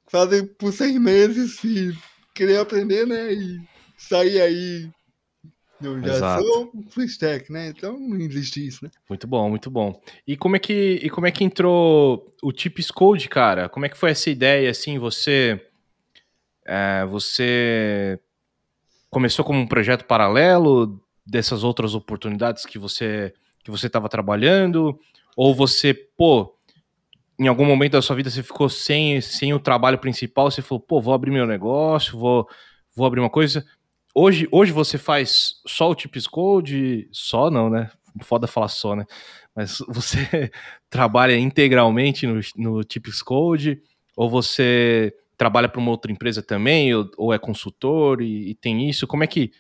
[0.10, 1.98] fazem por seis meses e
[2.34, 3.34] querer aprender, né?
[3.34, 3.60] E
[3.98, 4.92] sair aí.
[5.82, 6.44] Eu já Exato.
[6.44, 7.70] sou full stack, né?
[7.70, 8.92] Então não existe isso, né?
[9.08, 10.02] Muito bom, muito bom.
[10.26, 13.70] E como é que, e como é que entrou o Tips Code, cara?
[13.70, 15.64] Como é que foi essa ideia, assim, você...
[16.66, 18.20] É, você
[19.10, 24.98] começou como um projeto paralelo dessas outras oportunidades que você que você estava trabalhando?
[25.36, 26.58] Ou você, pô,
[27.40, 30.80] em algum momento da sua vida você ficou sem, sem o trabalho principal, você falou,
[30.80, 32.48] pô, vou abrir meu negócio, vou,
[32.96, 33.66] vou abrir uma coisa.
[34.20, 37.08] Hoje, hoje você faz só o Tips Code?
[37.12, 37.92] Só não, né?
[38.24, 39.06] Foda falar só, né?
[39.56, 40.52] Mas você
[40.90, 43.80] trabalha integralmente no, no Tips Code?
[44.16, 46.96] Ou você trabalha para uma outra empresa também?
[46.96, 49.06] Ou, ou é consultor e, e, tem isso?
[49.06, 49.52] Como é que.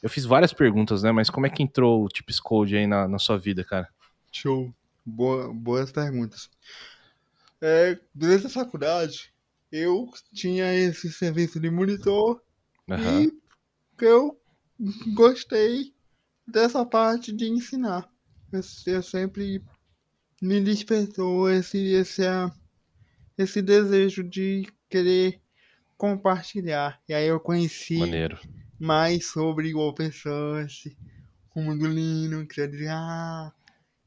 [0.00, 1.10] Eu fiz várias perguntas, né?
[1.10, 3.88] Mas como é que entrou o Tips Code aí na, na sua vida, cara?
[4.30, 4.72] Show.
[5.04, 6.48] Boa, boas perguntas.
[7.60, 9.32] É, durante a faculdade,
[9.72, 12.40] eu tinha esse serviço de monitor
[12.88, 13.22] uhum.
[13.22, 13.43] e
[14.00, 14.40] eu
[15.14, 15.94] gostei
[16.46, 18.08] dessa parte de ensinar.
[18.52, 19.62] Eu, eu sempre
[20.40, 22.22] me despertou esse, esse,
[23.36, 25.40] esse desejo de querer
[25.96, 27.00] compartilhar.
[27.08, 28.38] E aí eu conheci Maneiro.
[28.78, 30.96] mais sobre o open source,
[31.50, 32.56] como do Linux.
[32.56, 33.52] Eu dizia, ah,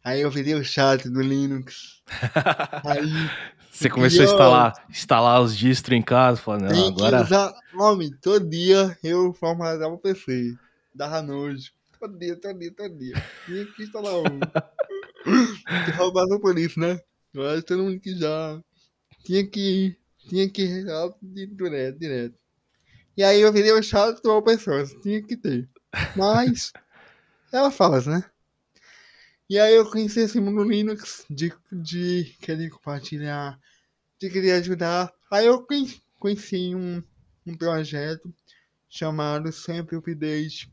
[0.07, 2.01] Aí eu virei o chat do Linux.
[2.85, 3.29] Aí.
[3.77, 7.21] Você começou a instalar, instalar os distros em casa, falando, não, agora.
[7.21, 10.55] Usar, homem, todo dia eu formatava o PC.
[10.95, 11.71] Dava nojo.
[11.99, 13.23] Todo dia, todo dia, todo dia.
[13.45, 14.39] Tinha que instalar um.
[15.85, 16.99] que roubava por isso, né?
[17.31, 18.59] Mas todo mundo que já.
[19.23, 19.95] Tinha que.
[20.27, 20.83] Tinha que
[21.21, 22.35] direto, direto.
[23.15, 24.99] E aí eu virei o chat do open source.
[25.01, 25.69] Tinha que ter.
[26.15, 26.73] Mas.
[27.53, 28.23] Ela fala, né?
[29.49, 33.57] E aí eu conheci esse mundo Linux de, de querer compartilhar,
[34.19, 35.13] de querer ajudar.
[35.31, 35.65] Aí eu
[36.19, 37.01] conheci um,
[37.45, 38.33] um projeto
[38.89, 40.69] chamado Sempre Update.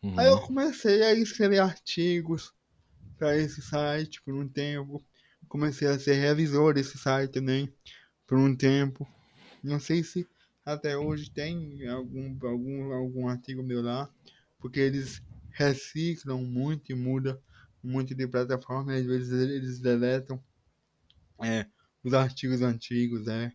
[0.00, 0.20] Uhum.
[0.20, 2.52] Aí eu comecei a escrever artigos
[3.18, 5.04] para esse site por um tempo.
[5.48, 7.72] Comecei a ser revisor desse site também
[8.24, 9.04] por um tempo.
[9.64, 10.24] Não sei se
[10.64, 14.08] até hoje tem algum, algum, algum artigo meu lá,
[14.60, 17.36] porque eles reciclam muito e mudam
[17.86, 20.42] muito de plataforma, às vezes eles deletam
[21.42, 21.66] é,
[22.02, 23.52] os artigos antigos, né?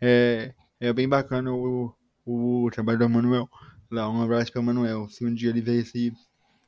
[0.00, 3.48] É, é bem bacana o, o trabalho do Manuel.
[3.90, 6.12] Lá, um abraço para o Manuel, se um dia ele ver esse,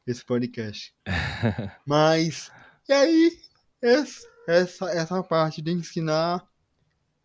[0.07, 0.95] esse podcast.
[1.87, 2.51] Mas,
[2.89, 3.39] e aí,
[3.83, 6.47] essa, essa, essa parte de ensinar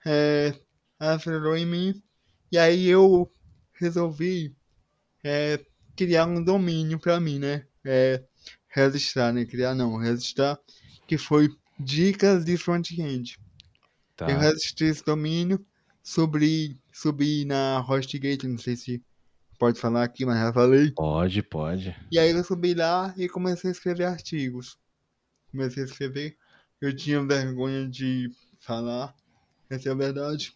[0.06, 0.54] é,
[1.00, 2.04] acelerou em mim.
[2.52, 3.32] E aí eu
[3.74, 4.56] resolvi
[5.24, 5.64] é,
[5.96, 7.66] criar um domínio para mim, né?
[7.86, 8.24] É,
[8.72, 9.46] registrar, né?
[9.46, 10.58] Criar não, registrar,
[11.08, 13.38] que foi dicas de front-end.
[14.16, 14.30] Tá.
[14.30, 15.64] Eu registrei esse domínio,
[16.04, 19.04] sobre, subi na HostGate, não sei se
[19.60, 20.92] pode falar aqui, mas já falei.
[20.92, 21.96] Pode, pode.
[22.12, 24.78] E aí eu subi lá e comecei a escrever artigos.
[25.52, 26.38] Comecei a escrever.
[26.80, 29.16] Eu tinha vergonha de falar,
[29.70, 30.56] essa é a verdade.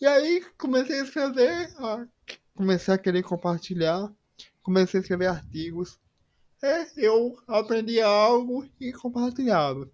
[0.00, 1.70] E aí comecei a escrever,
[2.54, 4.12] comecei a querer compartilhar,
[4.62, 5.98] comecei a escrever artigos.
[6.62, 9.88] É, eu aprendi algo e compartilhava.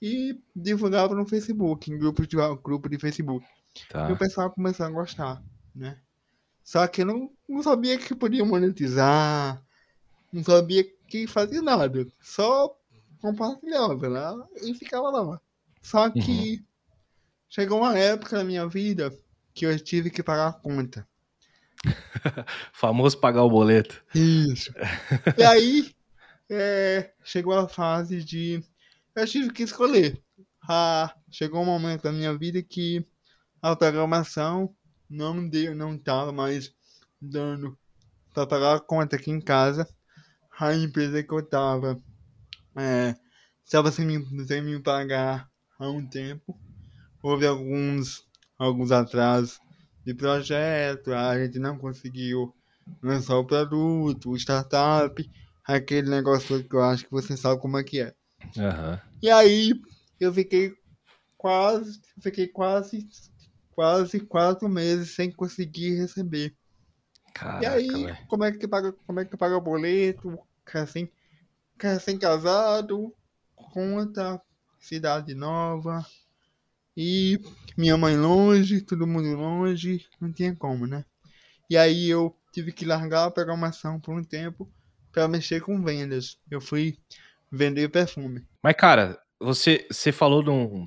[0.00, 3.44] e divulgava no Facebook, em grupo de, grupo de Facebook.
[3.88, 4.08] Tá.
[4.08, 5.42] E o pessoal começou a gostar,
[5.74, 5.98] né?
[6.62, 9.62] Só que eu não, não sabia que podia monetizar,
[10.32, 12.06] não sabia que fazia nada.
[12.20, 12.76] Só
[13.20, 15.40] compartilhava lá e ficava lá.
[15.82, 16.64] Só que
[17.48, 19.10] chegou uma época na minha vida
[19.54, 21.08] que eu tive que pagar a conta.
[22.72, 24.04] Famoso pagar o boleto.
[24.14, 24.72] Isso.
[25.36, 25.90] E aí
[26.50, 28.62] é, chegou a fase de.
[29.14, 30.20] Eu tive que escolher.
[30.68, 33.06] Ah, chegou um momento da minha vida que
[33.60, 34.74] a programação
[35.08, 36.72] não deu, não estava mais
[37.20, 37.76] dando
[38.32, 39.88] para pagar a conta aqui em casa.
[40.58, 41.96] A empresa que eu estava
[42.76, 43.14] é,
[43.64, 46.58] estava sem me, sem me pagar há um tempo.
[47.22, 48.24] Houve alguns,
[48.58, 49.58] alguns atrasos
[50.04, 52.54] de projeto, a gente não conseguiu
[53.02, 55.30] lançar o produto, o startup,
[55.68, 58.14] aquele negócio que eu acho que você sabe como é que é.
[58.56, 59.00] Aham.
[59.22, 59.72] E aí
[60.18, 60.74] eu fiquei
[61.36, 63.06] quase, fiquei quase,
[63.72, 66.56] quase quatro meses sem conseguir receber.
[67.34, 70.38] Caraca, e aí, como é que paga, como é que paga o boleto?
[70.66, 71.12] Recém,
[71.78, 73.14] recém casado,
[73.54, 74.40] conta,
[74.80, 76.04] cidade nova.
[76.96, 77.38] E
[77.76, 81.04] minha mãe longe, todo mundo longe, não tinha como, né?
[81.70, 84.68] E aí eu tive que largar a programação por um tempo
[85.12, 86.38] para mexer com vendas.
[86.50, 86.98] Eu fui
[87.50, 88.46] vender perfume.
[88.62, 90.86] Mas, cara, você, você falou de um.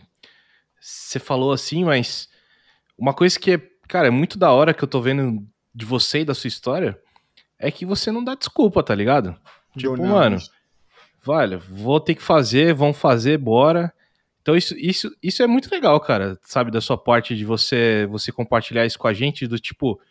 [0.80, 2.30] Você falou assim, mas
[2.98, 6.22] uma coisa que é, cara, é muito da hora que eu tô vendo de você
[6.22, 7.00] e da sua história
[7.60, 9.36] é que você não dá desculpa, tá ligado?
[9.78, 10.08] Tipo, não.
[10.08, 10.38] mano,
[11.28, 13.94] Olha, vou ter que fazer, vamos fazer, bora.
[14.42, 18.32] Então isso, isso, isso é muito legal, cara, sabe, da sua parte de você você
[18.32, 20.02] compartilhar isso com a gente, do tipo,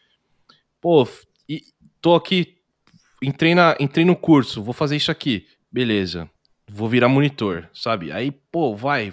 [0.80, 1.06] pô,
[1.48, 1.64] e
[2.00, 2.58] tô aqui,
[3.22, 6.28] entrei, na, entrei no curso, vou fazer isso aqui, beleza,
[6.68, 8.12] vou virar monitor, sabe?
[8.12, 9.12] Aí, pô, vai,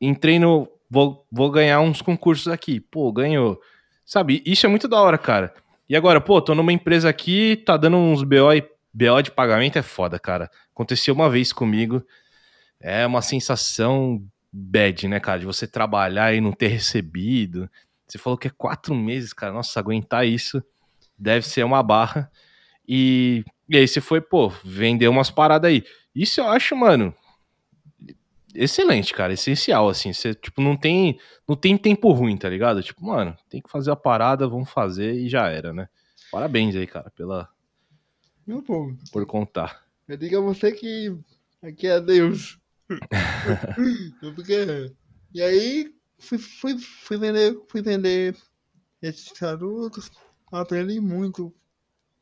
[0.00, 3.60] entrei no, vou, vou ganhar uns concursos aqui, pô, ganhou,
[4.04, 4.42] sabe?
[4.46, 5.54] Isso é muito da hora, cara.
[5.88, 8.50] E agora, pô, tô numa empresa aqui, tá dando uns BO,
[8.92, 10.50] BO de pagamento, é foda, cara.
[10.74, 12.04] Aconteceu uma vez comigo,
[12.80, 15.38] é uma sensação bad, né, cara?
[15.40, 17.70] De você trabalhar e não ter recebido.
[18.06, 19.52] Você falou que é quatro meses, cara.
[19.52, 20.62] Nossa, aguentar isso
[21.18, 22.30] deve ser uma barra.
[22.88, 25.84] E, e aí você foi, pô, vender umas paradas aí.
[26.14, 27.14] Isso eu acho, mano,
[28.54, 29.32] excelente, cara.
[29.32, 30.12] Essencial, assim.
[30.12, 31.18] Você, tipo, não tem,
[31.48, 32.82] não tem tempo ruim, tá ligado?
[32.82, 35.88] Tipo, mano, tem que fazer a parada, vamos fazer e já era, né?
[36.30, 37.48] Parabéns aí, cara, pela,
[38.46, 39.84] Meu povo, por contar.
[40.08, 41.16] eu digo a você que
[41.62, 42.58] aqui é Deus.
[44.34, 44.92] Porque...
[45.34, 48.36] E aí fui, fui, fui vender, fui vender
[49.02, 50.10] esses produtos,
[50.50, 51.54] aprendi muito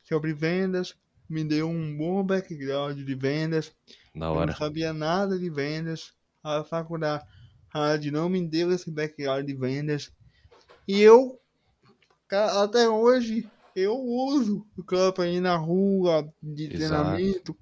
[0.07, 0.95] sobre vendas,
[1.29, 3.73] me deu um bom background de vendas.
[4.13, 4.55] Da Eu não hora.
[4.55, 6.13] sabia nada de vendas.
[6.43, 7.25] A faculdade
[8.11, 10.11] não me deu esse background de vendas.
[10.87, 11.39] E eu,
[12.31, 16.77] até hoje, eu uso o campo aí na rua de Exato.
[16.77, 17.57] treinamento,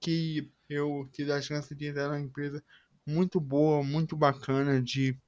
[0.00, 2.62] que eu tive a chance de entrar na empresa
[3.04, 5.18] muito boa, muito bacana, de,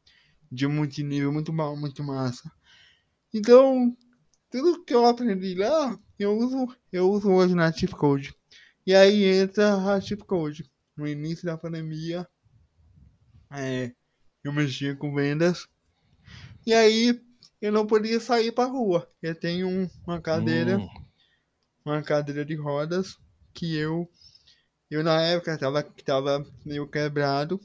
[0.51, 2.51] de multinível, muito, muito massa.
[3.33, 3.97] Então,
[4.51, 8.35] tudo que eu aprendi lá, eu uso, eu uso hoje na Chip Code.
[8.87, 10.71] E aí entra a Chip Code.
[10.97, 12.29] No início da pandemia,
[13.53, 13.93] é,
[14.45, 15.67] eu mexia com vendas.
[16.67, 17.21] E aí
[17.61, 19.11] eu não podia sair pra rua.
[19.23, 20.89] Eu tenho um- uma cadeira, Hum,
[21.85, 23.17] uma cadeira de rodas
[23.55, 24.09] que eu,
[24.91, 27.61] eu na época tava, tava meio quebrado,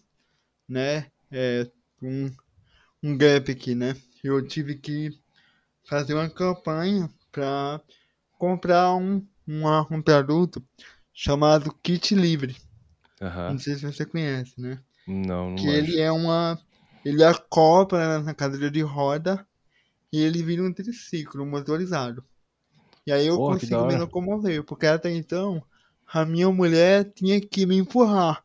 [0.69, 1.11] né?
[1.31, 1.69] É,
[2.01, 2.31] um,
[3.03, 3.95] um gap aqui, né?
[4.23, 5.11] Eu tive que
[5.87, 7.81] fazer uma campanha para
[8.39, 10.63] comprar um, uma- um produto
[11.13, 12.57] chamado Kit Livre.
[13.21, 13.55] aham.
[13.55, 14.81] Não sei se você conhece, né?
[15.07, 15.91] Não, não que manjo.
[15.91, 16.59] ele é uma.
[17.05, 19.47] Ele acopla na cadeira de roda
[20.13, 22.25] e ele vira um triciclo motorizado.
[23.07, 25.63] E aí eu Porra, consigo me locomover, porque até então
[26.07, 28.43] a minha mulher tinha que me empurrar.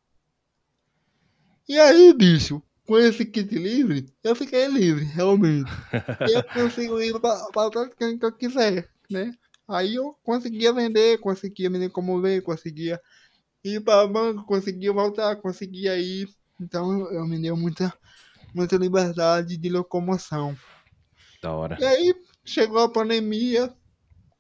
[1.69, 5.71] E aí, bicho, com esse kit livre, eu fiquei livre, realmente.
[6.29, 9.33] Eu consigo ir para praticamente que eu quiser, né?
[9.69, 13.01] Aí eu conseguia vender, conseguia me locomover, conseguia
[13.63, 16.29] ir para banco, conseguia voltar, conseguia ir.
[16.61, 17.95] Então eu me deu muita,
[18.53, 20.59] muita liberdade de locomoção.
[21.41, 21.77] Da hora.
[21.79, 22.13] E aí
[22.45, 23.73] chegou a pandemia,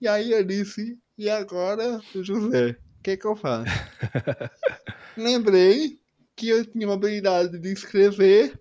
[0.01, 3.71] e aí eu disse, e agora, José, o que que eu faço?
[5.17, 6.00] Lembrei
[6.41, 8.59] que eu tinha uma habilidade de escrever,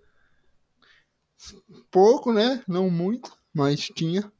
[1.90, 2.62] pouco, né?
[2.68, 4.30] Não muito, mas tinha.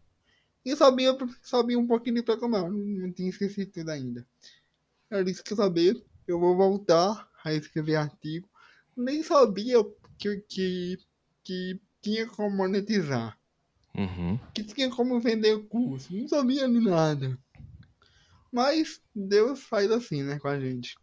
[0.62, 4.26] E sabia, sabia um pouquinho de programar, não, tinha esquecido tudo ainda.
[5.08, 8.46] Eu disse que saber, eu vou voltar a escrever artigo
[8.94, 9.78] nem sabia
[10.18, 10.98] que, que,
[11.42, 13.38] que tinha como monetizar.
[13.96, 14.38] Uhum.
[14.52, 16.14] Que tinha como vender curso.
[16.14, 17.38] Não sabia de nada.
[18.52, 20.94] Mas Deus faz assim, né, com a gente.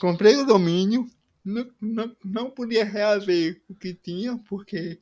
[0.00, 1.06] Comprei o domínio.
[1.44, 4.98] Não, não, não podia reaver o que tinha, porque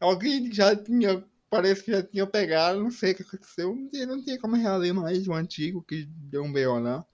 [0.00, 1.24] alguém já tinha.
[1.48, 3.74] Parece que já tinha pegado, não sei o que aconteceu.
[4.06, 7.04] Não tinha como reaver mais o antigo, que deu um BO lá.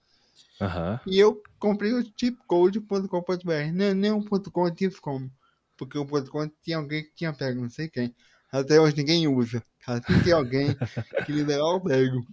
[0.61, 0.99] Uhum.
[1.07, 5.31] E eu comprei o chipcode.com.br, não é nem um .com eu tive como.
[5.77, 8.13] Porque o .com tinha alguém que tinha pego, não sei quem.
[8.51, 9.63] Até hoje ninguém usa.
[9.85, 10.75] Assim tem alguém
[11.25, 12.25] que liberar o pego.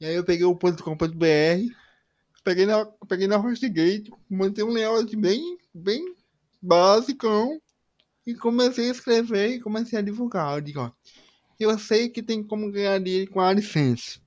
[0.00, 1.74] E aí eu peguei o .com.br,
[2.44, 6.14] peguei na, peguei na HostGate, montei um layout bem, bem
[6.60, 7.60] basicão
[8.26, 10.56] e comecei a escrever e comecei a divulgar.
[10.56, 10.92] Eu digo, ó,
[11.58, 14.20] eu sei que tem como ganhar dinheiro com a licença.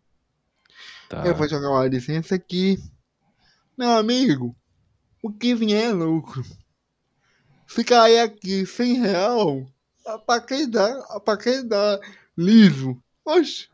[1.09, 1.25] Tá.
[1.25, 2.77] Eu vou jogar uma licença aqui.
[3.77, 4.55] Meu amigo,
[5.21, 6.43] o que vier é lucro.
[7.67, 9.67] Se cair aqui 100 real,
[10.25, 11.99] pra quem dá, pra quem dá
[12.37, 13.67] liso, oxe,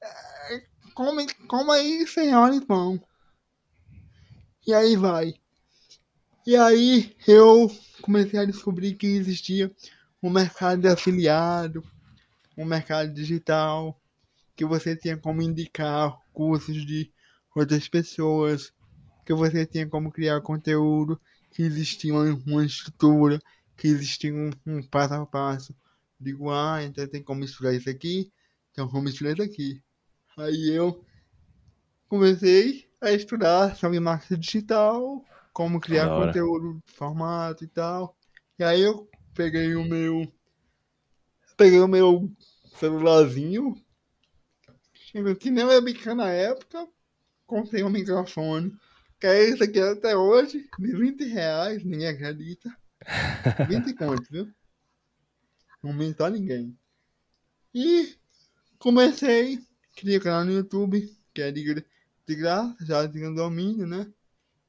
[0.00, 0.62] é,
[0.94, 3.02] come, come aí 100 reais de pão.
[4.64, 5.34] E aí vai.
[6.46, 7.68] E aí eu
[8.00, 9.70] comecei a descobrir que existia
[10.22, 11.82] um mercado de afiliado,
[12.56, 14.00] um mercado digital,
[14.54, 17.12] que você tinha como indicar cursos de
[17.56, 18.72] outras pessoas,
[19.26, 23.40] que você tinha como criar conteúdo, que existia uma, estrutura,
[23.76, 25.74] que existia um, um, passo a passo.
[26.20, 28.32] Digo, ah, então tem como misturar isso aqui,
[28.70, 29.82] então vamos misturar isso aqui.
[30.36, 31.04] Aí eu
[32.08, 38.16] comecei a estudar sobre marketing digital, como criar conteúdo de formato e tal.
[38.58, 40.32] E aí eu peguei o meu.
[41.56, 42.32] Peguei o meu
[42.78, 43.76] celularzinho,
[45.38, 46.88] que nem webcam na época,
[47.46, 48.74] comprei um microfone,
[49.20, 52.74] que é esse aqui até hoje, de 20 reais, ninguém acredita.
[53.68, 54.50] 20 contos, viu?
[55.82, 56.76] Não mentou ninguém.
[57.74, 58.16] E
[58.78, 59.60] comecei,
[59.96, 61.84] criei canal no YouTube, que é de,
[62.34, 64.10] de graça, já tinha domínio, né?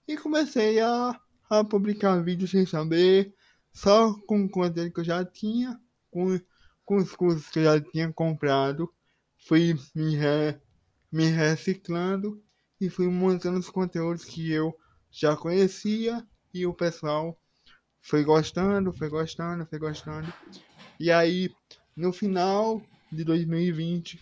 [0.08, 3.34] E comecei a, a publicar vídeos sem saber,
[3.72, 5.80] só com o conteúdo que eu já tinha,
[6.12, 6.40] com,
[6.86, 8.92] com os cursos que eu já tinha comprado
[9.46, 10.58] fui me, re,
[11.12, 12.42] me reciclando
[12.80, 14.74] e fui montando os conteúdos que eu
[15.12, 17.38] já conhecia e o pessoal
[18.02, 20.32] foi gostando, foi gostando, foi gostando.
[21.00, 21.54] E aí,
[21.96, 24.20] no final de 2020,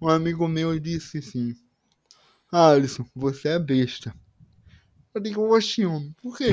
[0.00, 1.54] um amigo meu disse assim:
[2.52, 4.14] Alisson, você é besta.
[5.14, 6.48] Eu digo, homem, por quê?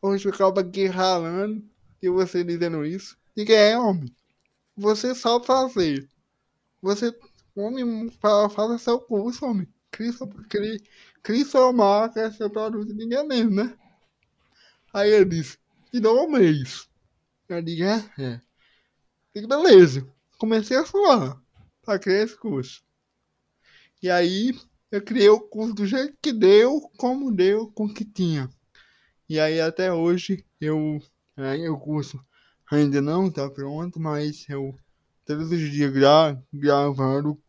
[0.00, 1.62] Hoje eu acabo aqui ralando
[2.00, 3.14] e você dizendo isso.
[3.36, 4.10] Diga, é, homem,
[4.74, 6.08] você sabe fazer.
[6.80, 7.14] Você,
[7.54, 9.68] homem, faça seu curso, homem.
[9.90, 10.12] Crie,
[10.48, 10.80] crie,
[11.22, 13.76] crie sua marca, seu produto, ninguém mesmo, né?
[14.94, 15.58] Aí ele disse,
[15.90, 16.88] te dou um mês.
[17.50, 18.40] Eu digo, é, é.
[19.34, 20.08] Digo, beleza.
[20.38, 21.38] Comecei a suar
[21.82, 22.82] pra criar esse curso.
[24.02, 24.52] E aí,
[24.90, 28.50] eu criei o curso do jeito que deu, como deu, com o que tinha.
[29.28, 31.00] E aí, até hoje, eu,
[31.36, 32.20] aí, o curso
[32.68, 34.76] ainda não tá pronto, mas eu
[35.24, 37.40] todos os dias gra gravando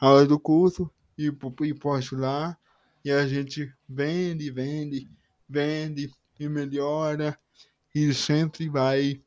[0.00, 2.56] a aula do curso e, e posto lá.
[3.04, 5.06] E a gente vende, vende,
[5.46, 7.38] vende e melhora.
[7.94, 9.22] E sempre vai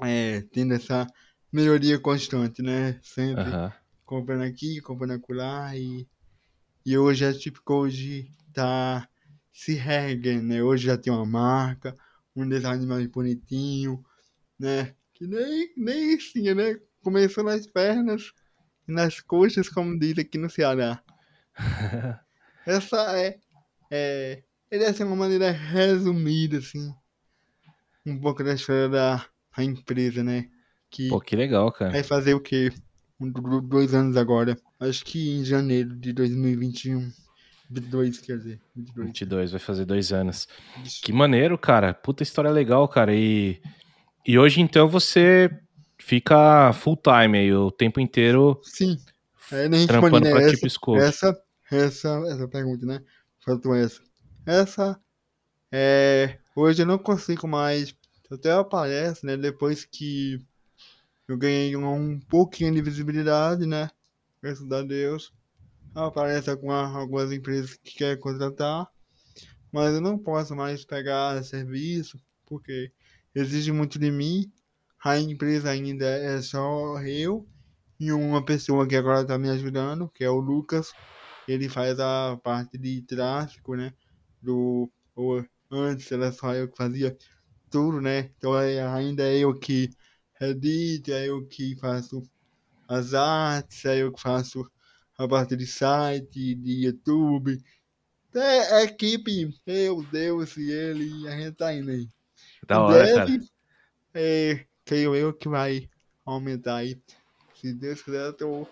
[0.00, 1.06] é, tendo essa
[1.50, 3.00] melhoria constante, né?
[3.02, 3.85] Sempre Aham.
[4.06, 5.76] Comprando aqui, comprando acolá.
[5.76, 6.08] E,
[6.86, 9.06] e hoje a Chip Code tá
[9.52, 10.62] se reerguendo, né?
[10.62, 11.94] Hoje já tem uma marca,
[12.34, 14.02] um design mais bonitinho,
[14.58, 14.94] né?
[15.12, 16.80] Que nem, nem tinha, né?
[17.02, 18.32] Começou nas pernas
[18.88, 21.02] e nas coxas, como diz aqui no Ceará.
[22.64, 23.38] Essa é,
[23.90, 24.42] é.
[24.70, 26.94] Ele é assim, uma maneira resumida, assim.
[28.04, 29.26] Um pouco da história da
[29.58, 30.50] empresa, né?
[30.90, 31.92] Que Pô, que legal, cara.
[31.92, 32.72] vai fazer o quê?
[33.18, 34.56] Do- dois anos agora.
[34.80, 37.10] Acho que em janeiro de 2021.
[37.70, 38.60] 22, quer dizer.
[38.76, 39.06] 22.
[39.06, 40.46] 22, vai fazer dois anos.
[40.84, 41.00] Isso.
[41.02, 41.92] Que maneiro, cara.
[41.92, 43.14] Puta história legal, cara.
[43.14, 43.60] E,
[44.26, 45.50] e hoje, então, você
[45.98, 48.96] fica full time aí, o tempo inteiro Sim.
[49.50, 50.30] É, trampando né?
[50.30, 50.98] pra Essa, Chip Scope.
[51.00, 51.36] essa,
[51.72, 53.00] essa, essa pergunta, né?
[53.44, 54.00] Faltou essa.
[54.44, 55.00] Essa,
[55.72, 57.94] é, hoje eu não consigo mais,
[58.30, 59.36] até aparece, né?
[59.36, 60.40] Depois que
[61.28, 63.90] eu ganhei um, pouquinho de visibilidade, né?
[64.42, 65.32] Graças a Deus.
[65.94, 68.86] Aparece alguma, algumas empresas que querem contratar,
[69.72, 72.92] mas eu não posso mais pegar serviço, porque
[73.34, 74.52] exige muito de mim.
[75.02, 77.48] A empresa ainda é só eu
[77.98, 80.92] e uma pessoa que agora está me ajudando, que é o Lucas.
[81.48, 83.92] Ele faz a parte de tráfego, né?
[84.42, 84.90] Do,
[85.70, 87.16] antes era só eu que fazia
[87.70, 88.30] tudo, né?
[88.36, 89.90] Então é, ainda é eu que
[90.40, 92.22] edito, é eu que faço
[92.88, 94.70] as artes, é eu que faço
[95.18, 97.58] a parte de site, de YouTube.
[98.34, 102.06] É equipe, eu, Deus e ele, a gente tá indo aí.
[102.66, 103.50] Da hora, Deve, cara.
[104.14, 105.88] É, creio eu que vai
[106.24, 107.00] aumentar aí.
[107.54, 108.68] Se Deus quiser, eu tô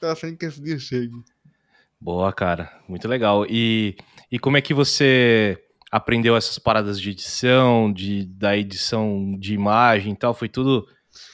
[0.00, 1.20] torcendo que esse dia chegue.
[2.00, 2.80] Boa, cara.
[2.88, 3.44] Muito legal.
[3.48, 3.96] E,
[4.30, 5.60] e como é que você
[5.90, 10.32] aprendeu essas paradas de edição, de, da edição de imagem e tal?
[10.32, 10.86] Foi tudo,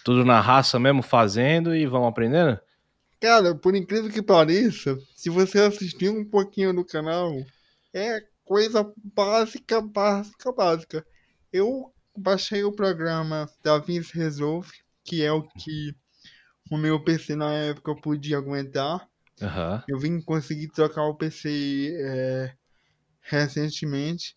[0.05, 2.59] tudo na raça mesmo, fazendo e vamos aprendendo?
[3.21, 7.33] Cara, por incrível que pareça, se você assistir um pouquinho no canal,
[7.93, 11.07] é coisa básica, básica, básica.
[11.53, 14.71] Eu baixei o programa DaVinci Resolve,
[15.03, 15.95] que é o que
[16.71, 19.09] o meu PC na época eu podia aguentar.
[19.41, 19.83] Uhum.
[19.89, 22.53] Eu vim conseguir trocar o PC é,
[23.23, 24.37] recentemente.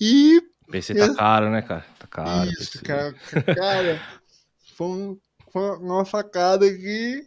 [0.00, 0.38] E.
[0.66, 1.84] O PC tá caro, né, cara?
[1.98, 2.50] Tá caro.
[2.50, 3.14] Isso, cara.
[3.54, 4.00] Cara,
[4.80, 5.18] foi, um,
[5.52, 7.22] foi uma facada que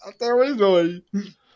[0.00, 1.04] até hoje hoje.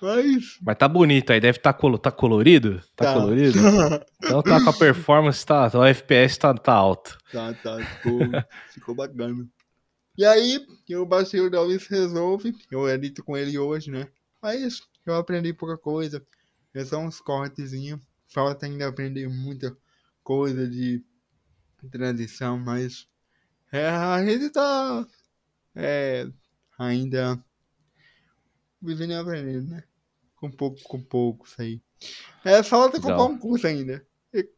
[0.02, 0.58] Mas...
[0.60, 2.82] Mas tá bonito aí, deve estar tá, colo tá colorido?
[2.94, 3.58] Tá, tá, colorido?
[4.22, 7.16] então tá com a performance, tá, o FPS tá, tá alto.
[7.32, 8.18] Tá, tá, ficou,
[8.70, 9.48] ficou bacana.
[10.16, 14.08] E aí, eu baixei o Dalvis Resolve, eu edito com ele hoje, né?
[14.42, 16.22] Mas eu aprendi pouca coisa,
[16.74, 18.00] é só uns cortezinhos.
[18.28, 19.74] Falta ainda aprender muita
[20.22, 21.02] coisa de
[21.90, 23.08] transição, mas
[23.72, 25.06] é, a gente tá
[25.74, 26.26] é,
[26.78, 27.42] ainda
[28.80, 29.84] vivendo e aprendendo, né?
[30.36, 31.80] Com pouco, com pouco, isso aí.
[32.44, 34.06] É, falta comprar um curso ainda.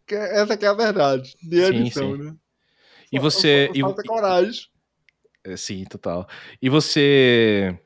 [0.09, 2.25] Essa que é a verdade, de edição, sim, sim.
[2.25, 2.37] né?
[3.13, 3.67] E você...
[3.67, 4.67] Falta, falta coragem.
[5.45, 6.29] É, sim, total.
[6.61, 7.79] E você...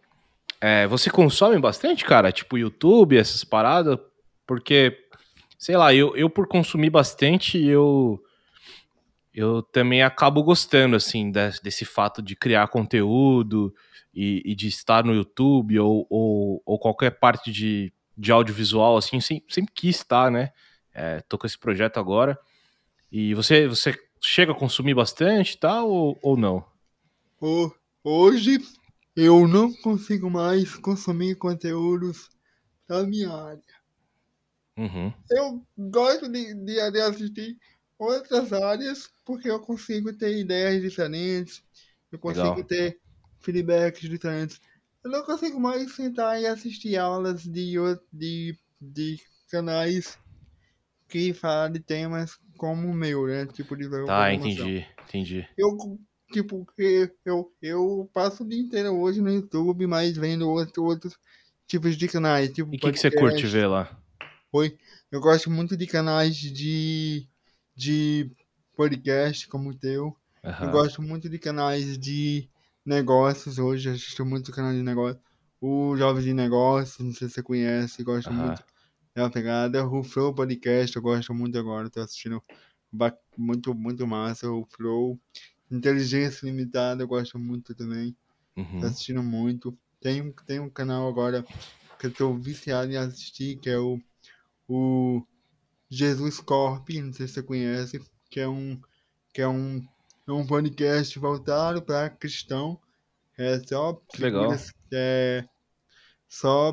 [0.61, 2.33] É, você consome bastante, cara?
[2.33, 3.99] Tipo YouTube, essas paradas?
[4.47, 4.99] Porque,
[5.59, 8.24] sei lá, eu, eu por consumir bastante, eu
[9.35, 13.75] eu também acabo gostando, assim, desse, desse fato de criar conteúdo
[14.15, 19.21] e, e de estar no YouTube ou, ou, ou, qualquer parte de, de audiovisual, assim,
[19.21, 20.53] sempre, sempre quis estar, né?
[20.95, 22.39] É, tô com esse projeto agora.
[23.11, 25.83] E você, você chega a consumir bastante, tá?
[25.83, 26.65] Ou, ou não?
[28.05, 28.59] Hoje
[29.17, 32.31] eu não consigo mais consumir conteúdos
[32.89, 33.63] da minha área.
[34.77, 35.13] Uhum.
[35.31, 37.57] Eu gosto de, de, de assistir
[37.99, 41.63] outras áreas porque eu consigo ter ideias diferentes,
[42.11, 42.65] eu consigo Legal.
[42.65, 43.01] ter
[43.41, 44.61] feedbacks diferentes.
[45.03, 47.75] Eu não consigo mais sentar e assistir aulas de,
[48.13, 49.21] de, de
[49.51, 50.19] canais
[51.09, 53.47] que falam de temas como o meu, né?
[53.47, 55.49] Tipo de Tá, entendi, entendi.
[55.57, 55.77] Eu,
[56.33, 56.67] tipo,
[57.25, 61.17] eu, eu passo o dia inteiro hoje no YouTube, mas vendo outro, outros
[61.67, 62.53] tipos de canais.
[62.53, 63.97] Tipo e o que, que você curte ver lá?
[64.53, 64.77] Oi,
[65.11, 67.29] eu gosto muito de canais de
[67.75, 68.31] de
[68.77, 70.17] podcast como o teu.
[70.43, 70.67] Uhum.
[70.67, 72.49] Eu gosto muito de canais de
[72.85, 75.23] negócios hoje, assisto muito canal de negócios.
[75.61, 78.37] O Jovem de Negócios, não sei se você conhece, gosto uhum.
[78.37, 78.63] muito
[79.15, 79.87] da pegada.
[79.87, 82.43] O Flow Podcast, eu gosto muito agora, tô assistindo
[83.37, 84.51] muito, muito massa.
[84.51, 85.19] O Flow.
[85.71, 88.15] Inteligência Limitada, eu gosto muito também.
[88.57, 88.81] Uhum.
[88.81, 89.77] Tô assistindo muito.
[90.01, 91.45] Tem, tem um canal agora
[91.99, 93.99] que eu tô viciado em assistir, que é o,
[94.69, 95.23] o
[95.91, 98.81] Jesus Corp, não sei se você conhece, que é um,
[99.33, 99.87] que é um,
[100.27, 102.81] é um podcast voltado para cristão.
[103.37, 104.55] É só Legal.
[104.93, 105.45] É,
[106.29, 106.73] só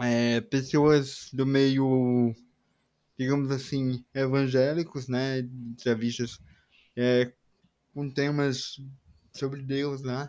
[0.00, 2.34] é, pessoas do meio,
[3.18, 5.40] digamos assim, evangélicos, né?
[5.40, 6.38] Entrevistas
[6.96, 7.32] é,
[7.92, 8.80] com temas
[9.32, 10.28] sobre Deus né?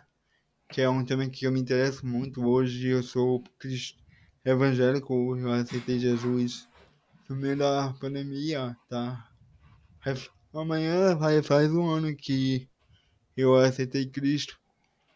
[0.70, 2.44] que é um tema que eu me interesso muito.
[2.44, 3.42] Hoje eu sou
[4.44, 6.68] evangélico, eu aceitei Jesus
[7.30, 9.30] no meio da pandemia, tá?
[10.52, 12.68] Amanhã vai, faz um ano que
[13.36, 14.58] eu aceitei Cristo.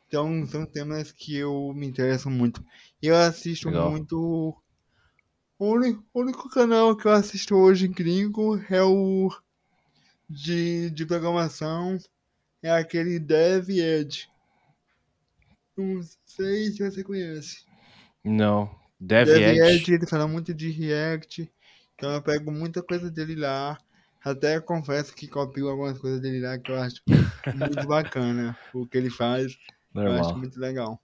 [0.07, 2.65] Então são temas que eu me interesso muito.
[3.03, 3.91] Eu assisto Legal.
[3.91, 4.57] muito.
[5.59, 9.29] O único, o único canal que eu assisto hoje em gringo é o
[10.31, 11.99] de, de programação.
[12.63, 14.29] É aquele Dev Edge.
[15.77, 17.65] Não sei se você conhece.
[18.23, 18.71] Não.
[19.01, 19.61] Dev, Dev Edge.
[19.61, 19.95] Edge.
[19.95, 21.51] Ele fala muito de React.
[21.95, 23.79] Então eu pego muita coisa dele lá.
[24.25, 28.97] Até confesso que copio algumas coisas dele lá que eu acho muito bacana o que
[28.97, 29.57] ele faz.
[29.93, 30.15] Normal.
[30.15, 31.01] Eu acho muito legal.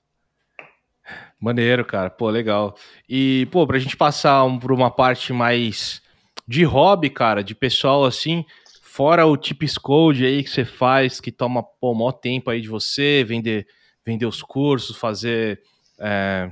[1.38, 2.10] Maneiro, cara.
[2.10, 2.74] Pô, legal.
[3.08, 6.02] E, pô, pra gente passar um, por uma parte mais
[6.46, 8.44] de hobby, cara, de pessoal assim,
[8.82, 12.68] fora o Tips Code aí que você faz, que toma, pô, maior tempo aí de
[12.68, 13.66] você, vender,
[14.04, 15.62] vender os cursos, fazer,
[15.98, 16.50] é,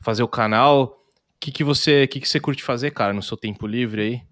[0.00, 1.03] fazer o canal
[1.44, 4.22] que, que você que, que você curte fazer, cara, no seu tempo livre aí?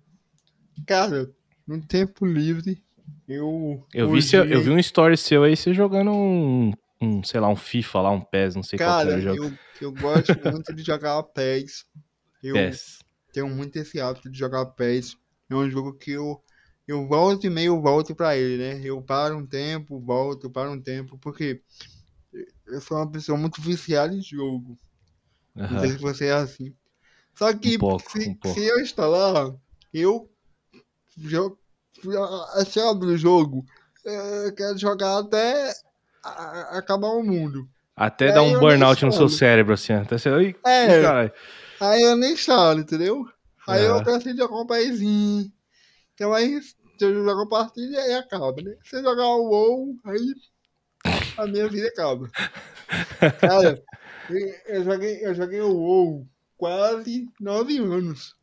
[0.87, 1.31] Cara,
[1.67, 2.83] no tempo livre,
[3.29, 3.87] eu.
[3.93, 7.49] Eu vi, seu, eu vi um story seu aí, você jogando um, um, sei lá,
[7.49, 9.45] um FIFA lá, um PES, não sei Cara, qual é o jogo.
[9.45, 11.85] eu, eu gosto muito de jogar PES.
[12.43, 12.99] Eu PES.
[13.33, 15.17] tenho muito esse hábito de jogar PES.
[15.51, 16.43] É um jogo que eu,
[16.89, 18.81] eu volto e meio volto pra ele, né?
[18.83, 21.63] Eu paro um tempo, volto, paro um tempo, porque
[22.67, 24.79] eu sou uma pessoa muito viciada em jogo.
[25.69, 26.75] Não sei se você é assim.
[27.35, 29.55] Só que Um pouco, se, um se eu instalar,
[29.93, 30.28] eu
[32.66, 33.64] se eu abrir o jogo,
[34.05, 35.72] eh, eu quero jogar até
[36.24, 37.68] a- acabar o mundo.
[37.97, 39.93] Até Aí dar eu um burnout no seu cérebro, assim.
[39.93, 40.28] Até você.
[40.30, 41.03] Ai, É.
[41.03, 41.33] caralho.
[41.80, 43.26] Aí eu nem instalo, entendeu?
[43.68, 44.05] Aí eu Aham.
[44.05, 45.53] preciso jogar um pezinho.
[46.14, 48.74] Então aí, se eu jogar uma partida, aí acaba, né?
[48.85, 50.35] Se eu jogar o WoW, aí
[51.37, 52.30] a minha vida acaba.
[53.41, 53.83] Cara,
[54.28, 56.28] eu- eu joguei, eu joguei o WoW
[56.63, 58.37] quase nove anos.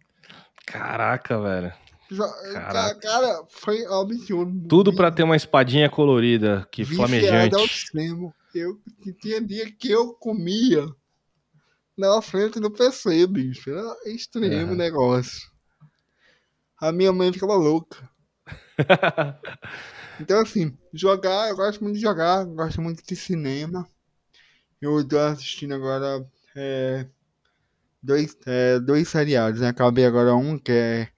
[0.66, 1.74] Caraca, velho.
[2.12, 2.96] Jo- Caraca.
[2.96, 4.68] ca- Cara, foi absurdo.
[4.68, 7.56] Tudo pra ter uma espadinha colorida, que Viciado flamejante.
[7.56, 8.36] ao extremo.
[8.54, 8.78] Eu
[9.22, 10.86] tinha dia que eu comia
[11.98, 13.70] na frente do PC, bicho.
[13.70, 14.76] Era extremo o Aham.
[14.76, 15.50] negócio.
[16.82, 18.10] A minha mãe ficava louca.
[20.20, 23.88] Então, assim, jogar, eu gosto muito de jogar, gosto muito de cinema.
[24.82, 27.08] Eu tô assistindo agora é,
[28.02, 29.70] dois, é, dois seriados, né?
[29.70, 31.10] Acabei agora um que é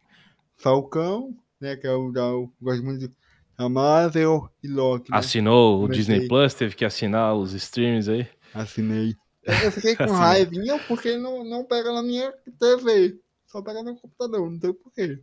[0.57, 1.75] Falcão, né?
[1.75, 2.21] Que é o da.
[2.21, 3.15] Eu gosto muito de
[3.61, 5.11] da Marvel e Loki.
[5.11, 5.17] Né?
[5.17, 6.03] Assinou o Comecei.
[6.03, 8.27] Disney Plus, teve que assinar os streams aí.
[8.53, 9.15] Assinei.
[9.43, 13.19] Eu fiquei com raivinha porque não, não pega na minha TV.
[13.45, 15.19] Só pega no computador, não sei porquê.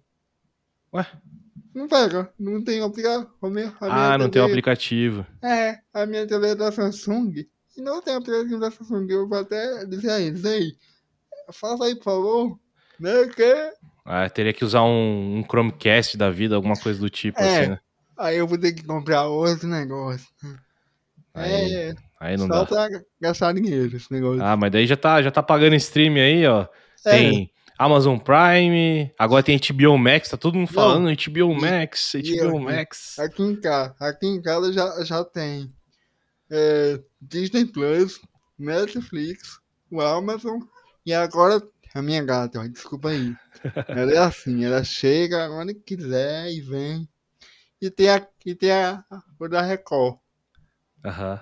[0.94, 1.06] Ué?
[1.74, 3.30] Não pega, não tem aplicativo.
[3.80, 5.26] Ah, não tem o aplicativo.
[5.42, 7.46] É, a minha TV é da Samsung.
[7.76, 9.06] E não tem aplicativo da Samsung.
[9.08, 10.72] Eu vou até dizer a eles, ei,
[11.52, 12.58] faça aí, por favor.
[13.00, 13.72] Né, que...
[14.04, 17.60] Ah, teria que usar um, um Chromecast da vida, alguma coisa do tipo, É.
[17.60, 17.78] assim, né?
[18.16, 20.26] Aí eu vou ter que comprar outro negócio.
[21.34, 22.66] Aí, é, aí não só dá.
[22.66, 22.88] pra
[23.20, 24.42] gastar dinheiro esse negócio.
[24.42, 26.66] Ah, mas daí já tá, já tá pagando stream aí, ó.
[27.04, 27.10] É.
[27.12, 30.74] Tem Amazon Prime, agora tem HBO Max, tá todo mundo Não.
[30.74, 32.64] falando HBO E- Max, HBO aqui?
[32.64, 33.18] Max.
[33.20, 35.72] Aqui em casa, aqui em casa já, já tem
[36.50, 38.20] é, Disney Plus,
[38.58, 39.60] Netflix,
[39.92, 40.58] o Amazon
[41.08, 41.60] e agora
[41.94, 43.34] a minha gata, ó, desculpa aí.
[43.88, 47.08] Ela é assim, ela chega quando quiser e vem.
[47.80, 49.04] E tem a, e tem a,
[49.38, 50.18] o da Record,
[51.04, 51.40] Aham,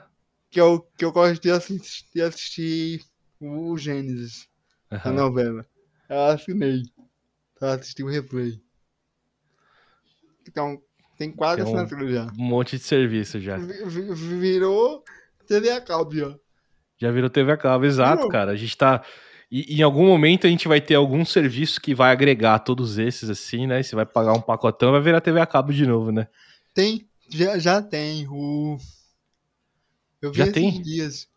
[0.51, 3.05] que eu, que eu gosto de assistir, de assistir
[3.41, 4.49] o Gênesis,
[4.91, 5.13] a aham.
[5.13, 5.67] novela.
[6.09, 6.83] Eu assinei
[7.59, 8.61] pra assistir o replay.
[10.49, 10.81] Então,
[11.19, 12.27] tem quase Tem um- já.
[12.27, 13.57] Um monte de serviço já.
[13.59, 15.03] Vi- vi- Virou
[15.47, 16.35] TV a cabo, ó.
[16.99, 18.31] Já virou TV a cabo, exato, Virou.
[18.31, 18.53] cara.
[18.53, 19.05] A gente tá.
[19.51, 23.31] E em algum momento a gente vai ter algum serviço que vai agregar todos esses,
[23.31, 23.83] assim, né?
[23.83, 26.29] Você vai pagar um pacotão, vai virar TV a cabo de novo, né?
[26.75, 28.77] Tem, já, já tem o.
[30.21, 30.83] Eu vi Já esses tem?
[30.83, 31.29] dias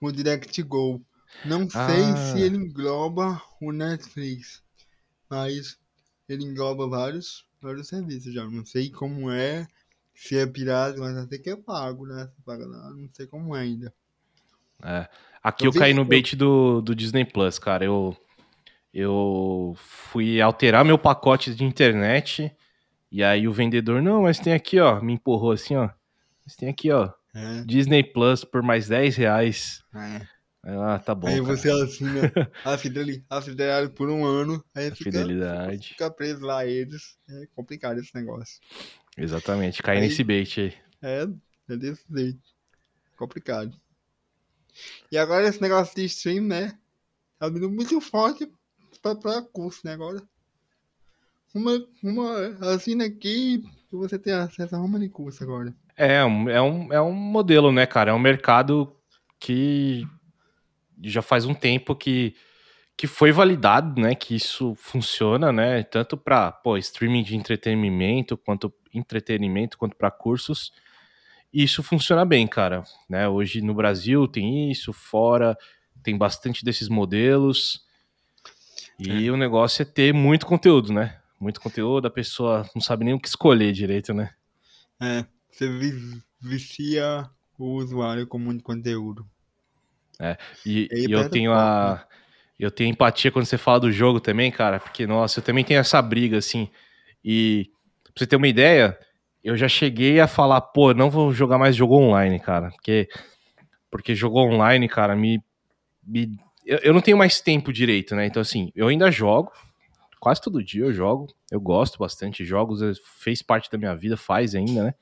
[0.00, 1.00] o Direct Go.
[1.44, 2.16] Não sei Ah.
[2.16, 4.62] se ele engloba o Netflix,
[5.30, 5.78] mas
[6.28, 8.44] ele engloba vários, vários serviços já.
[8.48, 9.66] Não sei como é,
[10.14, 12.26] se é pirata, mas até que é pago, né?
[12.34, 13.94] Você paga lá, não sei como é ainda.
[14.82, 15.08] É.
[15.42, 17.84] Aqui Eu eu, caí no bait do, do Disney Plus, cara.
[17.84, 18.16] Eu,
[18.92, 22.52] eu fui alterar meu pacote de internet
[23.10, 25.90] e aí o vendedor, não, mas tem aqui, ó, me empurrou assim, ó.
[26.44, 29.82] Mas tem aqui, ó, É, Disney Plus por mais 10 reais.
[29.94, 30.38] é.
[30.64, 31.44] Ah, tá bom, aí cara.
[31.56, 32.20] você assina
[32.64, 35.88] a fidelidade, a fidelidade por um ano, aí A fica, fidelidade.
[35.88, 37.16] fica preso lá eles.
[37.30, 38.58] É complicado esse negócio.
[39.16, 40.74] Exatamente, Aí- nesse bait aí.
[41.00, 41.26] É,
[41.72, 42.40] é desse jeito.
[43.16, 43.74] Complicado.
[45.10, 46.78] E agora esse negócio de stream, né?
[47.38, 48.50] Tá vindo muito forte
[49.02, 49.92] pra, pra curso, né?
[49.92, 50.22] Agora.
[51.54, 55.74] Uma, uma assina aqui e você tem acesso a uma de curso agora.
[55.96, 58.10] É, é um, é um modelo, né, cara?
[58.10, 58.94] É um mercado
[59.40, 60.06] que
[61.02, 62.34] já faz um tempo que,
[62.96, 64.14] que foi validado, né?
[64.14, 65.82] Que isso funciona, né?
[65.82, 70.72] Tanto para streaming de entretenimento, quanto entretenimento, quanto para cursos.
[71.52, 72.84] Isso funciona bem, cara.
[73.08, 73.28] Né?
[73.28, 75.56] Hoje no Brasil tem isso, fora
[76.02, 77.84] tem bastante desses modelos.
[78.98, 81.18] E o negócio é ter muito conteúdo, né?
[81.40, 84.30] Muito conteúdo, a pessoa não sabe nem o que escolher direito, né?
[85.00, 89.24] É, você vi- vicia o usuário com muito conteúdo.
[90.66, 92.04] E, E e eu tenho a.
[92.58, 95.78] Eu tenho empatia quando você fala do jogo também, cara, porque, nossa, eu também tenho
[95.78, 96.68] essa briga, assim.
[97.24, 97.70] E
[98.02, 98.98] pra você ter uma ideia,
[99.48, 102.70] eu já cheguei a falar, pô, não vou jogar mais jogo online, cara.
[102.70, 103.08] Porque,
[103.90, 105.42] porque jogo online, cara, me.
[106.06, 108.26] me eu, eu não tenho mais tempo direito, né?
[108.26, 109.50] Então, assim, eu ainda jogo,
[110.20, 112.44] quase todo dia eu jogo, Eu gosto bastante.
[112.44, 114.94] Jogos eh, fez parte da minha vida, faz ainda, né?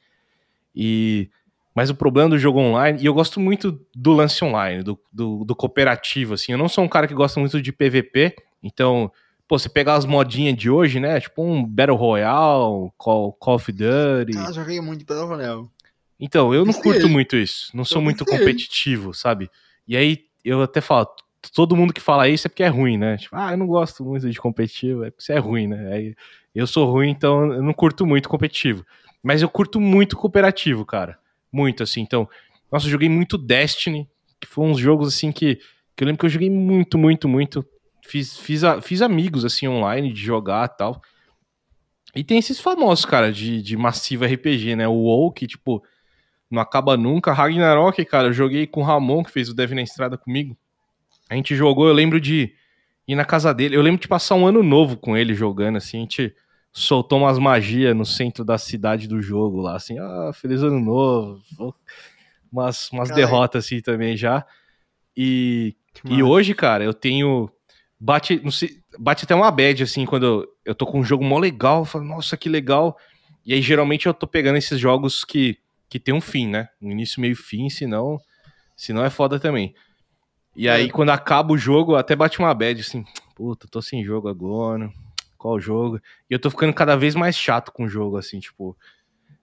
[0.72, 1.28] E
[1.74, 5.44] mas o problema do jogo online, e eu gosto muito do lance online, do, do,
[5.44, 6.52] do, cooperativo, assim.
[6.52, 9.12] Eu não sou um cara que gosta muito de PVP, então,
[9.48, 11.20] pô, você pegar as modinhas de hoje, né?
[11.20, 14.36] Tipo um Battle Royale, Call, Call of Duty.
[14.38, 15.68] Ah, joguei muito Battle Royale.
[16.18, 17.70] Então, eu não curto muito isso.
[17.74, 19.50] Não sou muito competitivo, sabe?
[19.86, 21.06] E aí, eu até falo,
[21.54, 23.18] todo mundo que fala isso é porque é ruim, né?
[23.18, 25.92] Tipo, ah, eu não gosto muito de competitivo, é porque você é ruim, né?
[25.92, 26.14] Aí,
[26.54, 28.84] eu sou ruim, então eu não curto muito competitivo.
[29.22, 31.18] Mas eu curto muito cooperativo, cara.
[31.52, 32.00] Muito, assim.
[32.00, 32.28] Então,
[32.72, 34.08] nossa, eu joguei muito Destiny,
[34.40, 35.56] que foi uns jogos, assim, que,
[35.94, 37.66] que eu lembro que eu joguei muito, muito, muito.
[38.06, 41.02] Fiz, fiz, fiz amigos, assim, online, de jogar e tal.
[42.14, 44.88] E tem esses famosos, cara, de, de massivo RPG, né?
[44.88, 45.82] O WoW, que, tipo,
[46.50, 47.32] não acaba nunca.
[47.32, 50.56] Ragnarok, cara, eu joguei com o Ramon, que fez o Dev na Estrada comigo.
[51.28, 52.54] A gente jogou, eu lembro de
[53.06, 53.76] ir na casa dele.
[53.76, 55.98] Eu lembro de passar um ano novo com ele jogando, assim.
[55.98, 56.34] A gente
[56.72, 59.98] soltou umas magias no centro da cidade do jogo lá, assim.
[59.98, 61.74] Ah, feliz ano novo.
[62.50, 64.46] Umas, umas derrotas, assim, também já.
[65.16, 67.50] E, e hoje, cara, eu tenho.
[67.98, 71.38] Bate, não sei, bate até uma bad, assim, quando eu, tô com um jogo mó
[71.38, 71.80] legal.
[71.80, 72.96] Eu falo, nossa, que legal.
[73.44, 76.68] E aí, geralmente, eu tô pegando esses jogos que que tem um fim, né?
[76.80, 78.20] Um início, meio fim, senão,
[78.76, 79.74] senão é foda também.
[80.54, 80.88] E aí, é.
[80.88, 84.90] quando acaba o jogo, até bate uma bad, assim, puta, tô sem jogo agora,
[85.36, 86.00] qual jogo?
[86.28, 88.76] E eu tô ficando cada vez mais chato com o jogo, assim, tipo...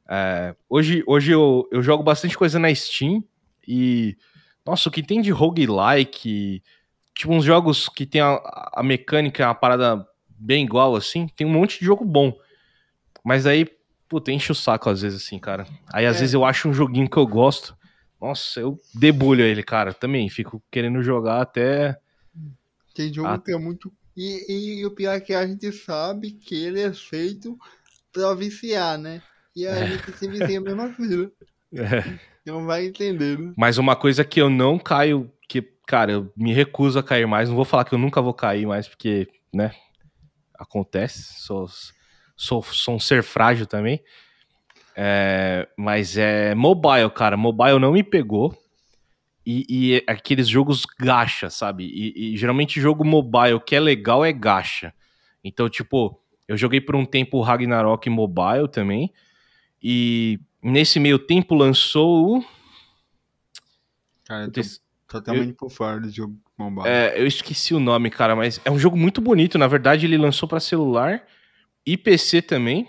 [0.10, 3.24] É, hoje hoje eu, eu jogo bastante coisa na Steam
[3.68, 4.18] e...
[4.66, 6.64] Nossa, o que tem de roguelike,
[7.14, 8.40] tipo uns jogos que tem a,
[8.74, 12.38] a mecânica, a parada bem igual, assim, tem um monte de jogo bom.
[13.24, 13.68] Mas aí,
[14.10, 15.66] puta, enche o saco às vezes, assim, cara.
[15.92, 16.20] Aí às é.
[16.20, 17.78] vezes eu acho um joguinho que eu gosto.
[18.20, 19.94] Nossa, eu debulho ele, cara.
[19.94, 21.98] Também fico querendo jogar até.
[22.94, 23.40] Tem jogo a...
[23.40, 23.92] que é muito.
[24.16, 27.58] E, e, o pior é que a gente sabe que ele é feito
[28.12, 29.22] pra viciar, né?
[29.56, 29.88] E a é.
[29.88, 31.32] gente se vicia a mesma coisa.
[31.74, 32.20] É.
[32.46, 33.54] Não vai entender, né?
[33.58, 37.50] Mas uma coisa que eu não caio, que, cara, eu me recuso a cair mais.
[37.50, 39.72] Não vou falar que eu nunca vou cair mais, porque, né?
[40.58, 41.42] Acontece.
[41.42, 41.68] Sou
[42.36, 44.04] sou, sou um ser frágil também.
[44.96, 47.38] É, mas é mobile, cara.
[47.38, 48.58] Mobile não me pegou.
[49.46, 51.84] E, e aqueles jogos gacha, sabe?
[51.86, 54.94] E, e, geralmente jogo mobile que é legal é gacha.
[55.44, 59.14] Então, tipo, eu joguei por um tempo o Ragnarok mobile também.
[59.82, 62.46] E nesse meio tempo lançou o.
[64.24, 64.62] Cara, eu tô
[65.14, 65.56] totalmente eu...
[65.56, 66.88] por fora do jogo mobile.
[66.88, 69.58] É, eu esqueci o nome, cara, mas é um jogo muito bonito.
[69.58, 71.24] Na verdade, ele lançou para celular
[71.86, 72.88] e PC também.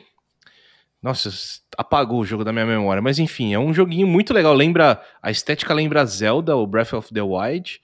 [1.03, 1.31] Nossa,
[1.77, 3.03] apagou o jogo da minha memória.
[3.03, 4.55] Mas enfim, é um joguinho muito legal.
[4.55, 5.03] Lembra.
[5.23, 7.81] A estética lembra Zelda, o Breath of the Wild.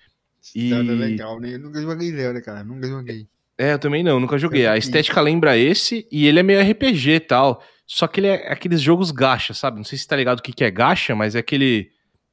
[0.55, 0.71] E...
[0.71, 1.55] Zelda é legal, né?
[1.55, 2.65] Eu nunca joguei Zelda, cara.
[2.65, 3.29] Nunca joguei.
[3.59, 4.67] É, eu também não, nunca joguei.
[4.67, 7.63] A estética lembra esse e ele é meio RPG e tal.
[7.87, 9.77] Só que ele é aqueles jogos gacha, sabe?
[9.77, 11.91] Não sei se tá ligado o que, que é gacha, mas é aquele,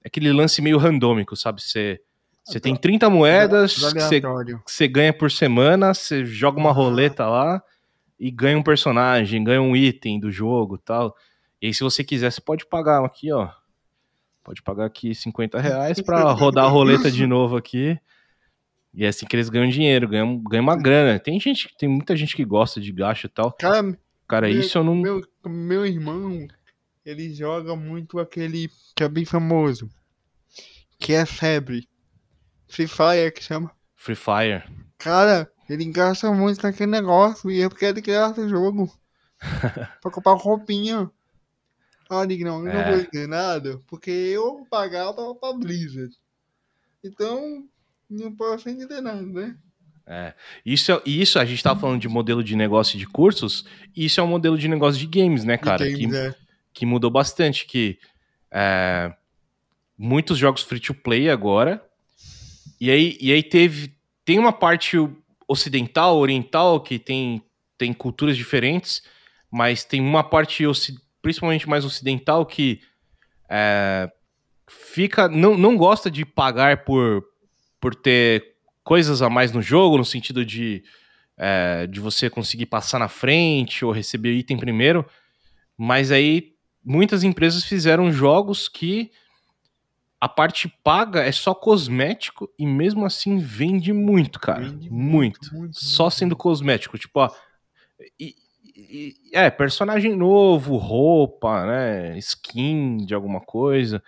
[0.08, 1.62] aquele lance meio randômico, sabe?
[1.62, 1.99] Você.
[2.43, 4.22] Você tem 30 moedas que
[4.66, 7.62] você ganha por semana, você joga uma roleta lá,
[8.18, 11.14] e ganha um personagem, ganha um item do jogo tal.
[11.62, 13.49] E aí, se você quiser, você pode pagar aqui, ó.
[14.45, 17.99] Pode pagar aqui 50 reais pra rodar a roleta de novo aqui.
[18.93, 21.20] E é assim que eles ganham dinheiro, ganham, ganham uma grana.
[21.20, 23.51] Tem gente, tem muita gente que gosta de gacha e tal.
[23.51, 23.97] Cara,
[24.28, 24.95] Cara meu, isso eu não.
[24.95, 26.47] Meu, meu irmão,
[27.08, 29.89] ele joga muito aquele que é bem famoso.
[30.99, 31.88] Que é febre.
[32.68, 33.72] Free Fire que chama.
[33.95, 34.64] Free Fire.
[34.97, 38.91] Cara, ele gasta muito naquele negócio e eu quero criar esse jogo.
[40.01, 41.10] pra comprar roupinha.
[42.10, 42.74] Ah, não, eu é.
[42.74, 46.14] não vou entender nada, porque eu pagava pra Blizzard.
[47.01, 47.66] Então,
[48.10, 49.58] não posso entender nada, né?
[50.05, 50.34] É.
[50.66, 54.24] Isso, é, isso a gente tava falando de modelo de negócio de cursos, isso é
[54.24, 55.86] um modelo de negócio de games, né, cara?
[55.86, 56.46] Games, que, é.
[56.78, 57.97] Que mudou bastante, que
[58.51, 59.11] é,
[59.97, 61.84] muitos jogos free to play agora,
[62.80, 64.97] e aí, e aí teve, tem uma parte
[65.47, 67.41] ocidental, oriental, que tem,
[67.78, 69.01] tem culturas diferentes,
[69.49, 70.63] mas tem uma parte
[71.21, 72.80] principalmente mais ocidental que
[73.49, 74.11] é,
[74.69, 77.23] fica não, não gosta de pagar por,
[77.82, 80.84] por ter coisas a mais no jogo, no sentido de,
[81.38, 85.05] é, de você conseguir passar na frente ou receber item primeiro,
[85.75, 86.57] mas aí
[86.88, 89.11] muitas empresas fizeram jogos que
[90.21, 94.69] a parte paga é só cosmético e mesmo assim vende muito, cara.
[94.69, 95.79] Vende muito, muito, muito.
[95.83, 96.97] Só sendo cosmético.
[96.97, 97.31] Tipo, ó.
[98.17, 98.35] E,
[98.65, 102.17] e, é, personagem novo, roupa, né?
[102.19, 104.01] Skin de alguma coisa.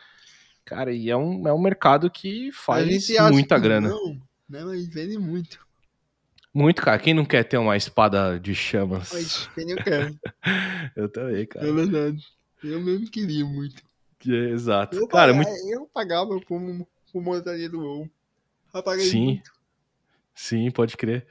[0.63, 3.89] Cara, e é um, é um mercado que faz muita grana.
[3.89, 4.13] Não,
[4.49, 4.63] né?
[4.63, 5.59] Mas vende muito.
[6.53, 6.97] Muito, cara.
[6.97, 9.11] Quem não quer ter uma espada de chamas?
[9.13, 10.13] Mas quem não quer?
[10.95, 11.67] eu também, cara.
[11.67, 12.38] É verdade.
[12.63, 13.81] Eu mesmo queria muito.
[14.27, 14.97] É, exato.
[14.97, 15.73] Eu, cara, pagava, muito...
[15.73, 18.07] eu pagava por, por montaria do
[18.83, 19.25] paguei Sim.
[19.25, 19.51] muito.
[20.35, 21.25] Sim, pode crer.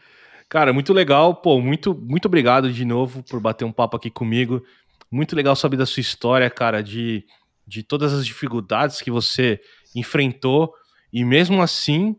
[0.48, 1.34] Cara, muito legal.
[1.36, 4.64] Pô, muito, muito obrigado de novo por bater um papo aqui comigo.
[5.10, 7.24] Muito legal saber da sua história, cara, de,
[7.66, 9.60] de todas as dificuldades que você
[9.94, 10.72] enfrentou.
[11.12, 12.16] E mesmo assim,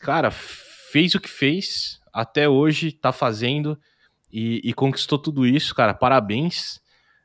[0.00, 3.78] cara, fez o que fez, até hoje tá fazendo
[4.30, 5.94] e, e conquistou tudo isso, cara.
[5.94, 6.81] Parabéns.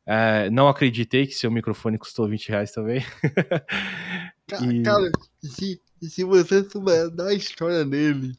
[0.08, 3.01] É, não acreditei que seu microfone custou 20 reais também.
[4.60, 5.12] E- Cara,
[5.43, 8.34] se, se você souber da história dele,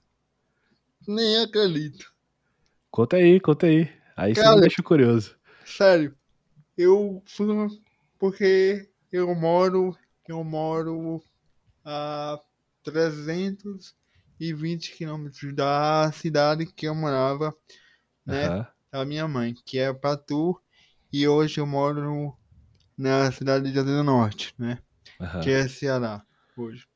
[1.08, 2.12] nem acredito.
[2.90, 3.88] Conta aí, conta aí.
[4.16, 5.36] Aí você me Cara, deixa curioso.
[5.64, 6.14] Sério,
[6.76, 7.46] eu fui
[8.18, 9.96] porque eu moro,
[10.28, 11.22] eu moro
[11.84, 12.38] a
[12.84, 17.54] 320 quilômetros da cidade que eu morava,
[18.26, 18.48] né?
[18.50, 20.60] Aham, Da minha mãe, que é Patu,
[21.12, 22.38] e hoje eu moro no-
[22.96, 24.78] na cidade de Juazeiro do Norte, né?
[25.20, 25.40] aham.
[25.42, 26.22] que é Ceará
[26.56, 26.86] hoje.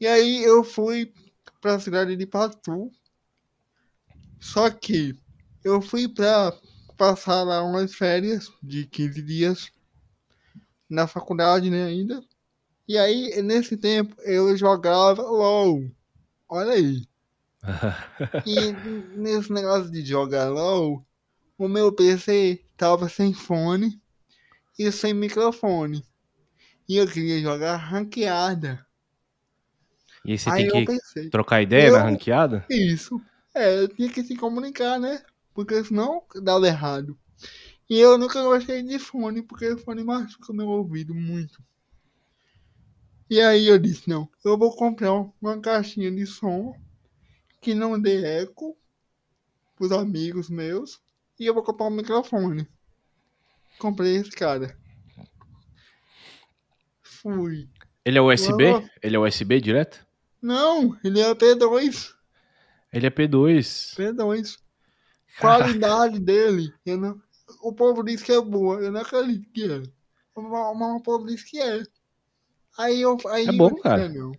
[0.00, 1.12] E aí eu fui
[1.60, 2.90] pra cidade de Patu.
[4.40, 5.14] Só que
[5.64, 6.52] eu fui pra
[6.96, 9.70] passar lá umas férias de 15 dias
[10.88, 12.22] na faculdade, né, ainda.
[12.88, 15.90] E aí, nesse tempo, eu jogava LOL.
[16.48, 17.06] Olha aí.
[18.46, 18.72] E
[19.16, 21.04] nesse negócio de jogar LOL,
[21.58, 24.00] o meu PC tava sem fone
[24.78, 26.04] e sem microfone.
[26.88, 28.86] E eu queria jogar ranqueada.
[30.24, 32.66] E aí você aí tem que pensei, trocar ideia na eu- ranqueada?
[32.70, 33.20] isso.
[33.54, 35.22] É, eu tinha que se comunicar, né?
[35.54, 37.18] Porque senão dava errado.
[37.90, 41.62] E eu nunca gostei de fone, porque o fone machuca meu ouvido muito.
[43.28, 46.74] E aí eu disse, não, eu vou comprar uma caixinha de som
[47.60, 48.76] que não dê eco
[49.76, 51.00] pros amigos meus
[51.38, 52.68] e eu vou comprar um microfone.
[53.78, 54.76] Comprei esse cara.
[57.02, 57.68] Fui.
[58.04, 58.64] Ele é USB?
[59.02, 60.06] Ele é USB direto?
[60.40, 62.12] Não, ele é P2.
[62.92, 63.96] Ele é P2.
[63.96, 64.58] P2.
[65.40, 67.20] Qualidade dele, eu não.
[67.60, 69.82] O povo diz que é boa, eu não acredito que é.
[70.36, 71.82] Mas o povo diz que é.
[72.78, 73.16] Aí eu.
[73.28, 74.02] Aí É bom, eu cara.
[74.02, 74.32] "É, não.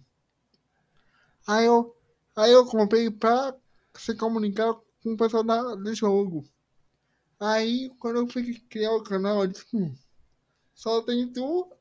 [1.48, 1.96] Aí eu.
[2.36, 3.56] Aí eu comprei pra
[3.96, 6.46] se comunicar com o pessoal da, do jogo.
[7.39, 9.95] Aí quando eu fui criar o canal, eu disse, hum,
[10.73, 11.71] só tem tu,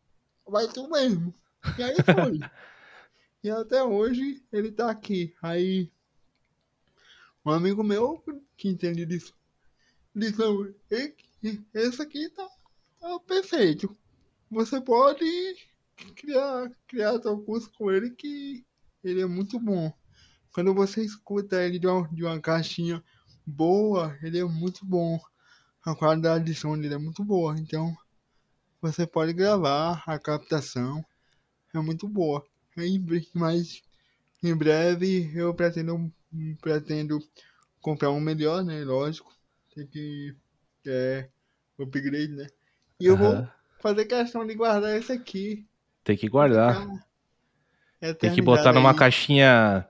[0.47, 1.35] vai tu mesmo.
[1.79, 2.41] E aí foi.
[3.43, 5.35] e até hoje ele tá aqui.
[5.43, 5.91] Aí
[7.45, 8.23] um amigo meu
[8.57, 9.35] que entende disso
[10.15, 10.41] disse,
[11.75, 12.49] esse aqui tá,
[13.01, 13.97] tá perfeito.
[14.51, 15.25] Você pode
[16.15, 18.65] criar, criar teu curso com ele que
[19.03, 19.93] ele é muito bom.
[20.53, 23.03] Quando você escuta ele de uma, de uma caixinha
[23.45, 25.21] boa, ele é muito bom.
[25.85, 27.55] A qualidade de som dele é muito boa.
[27.59, 27.95] Então,
[28.81, 31.05] você pode gravar, a captação
[31.75, 32.45] é muito boa.
[33.35, 33.83] Mas,
[34.43, 36.13] em breve, eu pretendo,
[36.61, 37.19] pretendo
[37.81, 38.85] comprar um melhor, né?
[38.85, 39.33] Lógico.
[39.75, 40.35] Tem que.
[40.87, 41.29] É.
[41.79, 42.47] Upgrade, né?
[43.01, 43.51] E eu vou Aham.
[43.81, 45.67] fazer questão de guardar esse aqui.
[46.05, 46.75] Tem que guardar.
[48.01, 48.97] Ficar Tem que botar numa aí.
[48.97, 49.89] caixinha.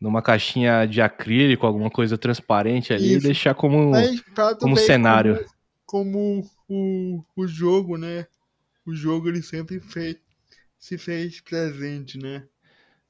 [0.00, 3.26] Numa caixinha de acrílico, alguma coisa transparente ali e Isso.
[3.26, 3.90] deixar como.
[3.90, 4.22] Mas
[4.60, 5.44] como cenário.
[5.84, 8.26] Como, como o, o jogo, né?
[8.86, 10.16] O jogo ele sempre fez,
[10.78, 12.44] se fez presente, né?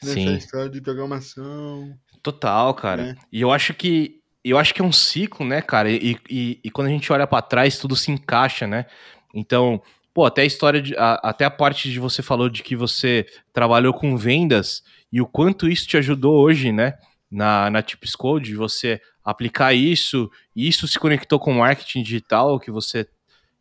[0.03, 0.37] Nessa Sim.
[0.37, 1.95] história de programação.
[2.23, 3.03] Total, cara.
[3.03, 3.17] né?
[3.33, 5.91] E eu acho que eu acho que é um ciclo, né, cara?
[5.91, 8.87] E, e, e quando a gente olha pra trás, tudo se encaixa, né?
[9.35, 9.83] Então,
[10.15, 10.97] pô, até a história de.
[10.97, 14.83] a- até a parte de você falou de que você trabalhou com vendas
[15.13, 16.95] e o quanto isso te ajudou hoje, né?
[17.31, 22.03] Na, na Tips Code, de você aplicar isso, e isso se conectou com o marketing
[22.03, 23.07] digital que você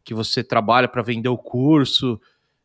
[0.03, 2.17] que você trabalha para vender o curso.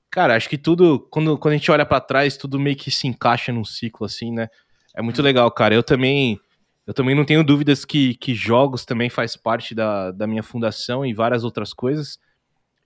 [0.08, 3.08] Cara, acho que tudo, quando, quando a gente olha pra trás, tudo meio que se
[3.08, 4.48] encaixa num ciclo assim, né?
[4.94, 5.74] É muito legal, cara.
[5.74, 6.38] Eu também,
[6.86, 11.04] eu também não tenho dúvidas que, que jogos também faz parte da, da minha fundação
[11.04, 12.16] e várias outras coisas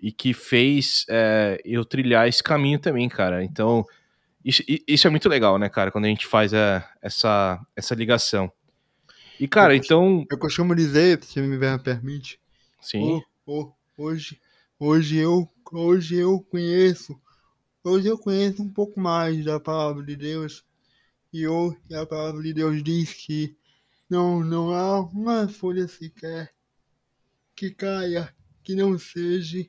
[0.01, 3.45] e que fez é, eu trilhar esse caminho também, cara.
[3.45, 3.85] Então,
[4.47, 8.53] isso, isso é muito legal, né, cara, quando a gente faz é, essa, essa ligação.
[9.39, 12.41] E, cara, Eu- então, Eu costumo dizer, se me permite,
[12.81, 14.41] sim, Ho- ho- hoje,
[14.79, 17.21] hoje eu, hoje eu conheço,
[17.85, 20.65] hoje eu conheço um pouco mais da palavra de Deus
[21.33, 23.57] e, eu, e a palavra de Deus diz que
[24.11, 26.53] não, não há uma folha sequer
[27.57, 28.33] que caia
[28.63, 29.69] que não seja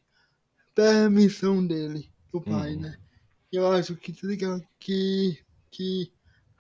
[0.76, 2.82] permissão dele, do Pai, Uhum.
[2.82, 2.98] né?
[3.52, 4.36] Eu acho que tudo
[4.80, 6.12] que, que,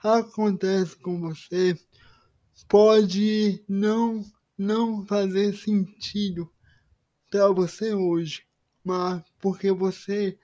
[0.01, 1.77] acontece com você
[2.67, 4.23] pode não
[4.57, 6.51] não fazer sentido
[7.29, 8.43] para você hoje,
[8.83, 10.39] mas porque você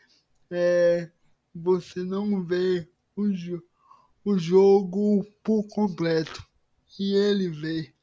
[0.52, 1.10] é,
[1.56, 3.24] você não vê o,
[4.26, 6.46] o jogo por completo.
[7.00, 7.94] E ele vê.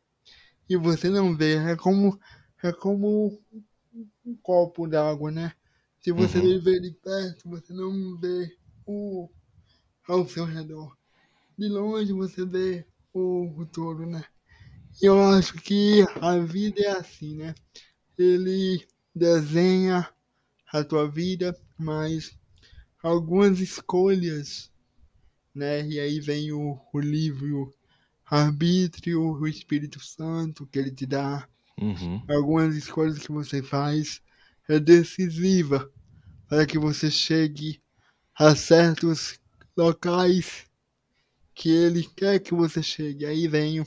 [0.68, 1.57] E você não vê.
[1.57, 2.18] É como
[2.62, 3.41] é como
[4.24, 5.55] um copo d'água, né?
[6.01, 6.61] Se você uhum.
[6.61, 9.28] vê de perto, você não vê o
[10.09, 10.96] ao seu redor.
[11.59, 14.24] De longe você vê o, o todo, né?
[15.01, 17.55] Eu acho que a vida é assim, né?
[18.18, 18.84] Ele
[19.14, 20.09] desenha
[20.72, 22.36] a tua vida, mas
[23.03, 24.70] algumas escolhas,
[25.55, 25.86] né?
[25.86, 27.72] E aí vem o, o livro
[28.24, 31.46] arbítrio, o Espírito Santo que ele te dá.
[31.78, 32.22] Uhum.
[32.28, 34.22] Algumas escolhas que você faz
[34.71, 35.91] é decisiva
[36.49, 37.83] para que você chegue
[38.39, 39.39] a certos
[39.77, 40.66] locais
[41.55, 43.27] que ele quer que você chegue.
[43.27, 43.85] Aí vem,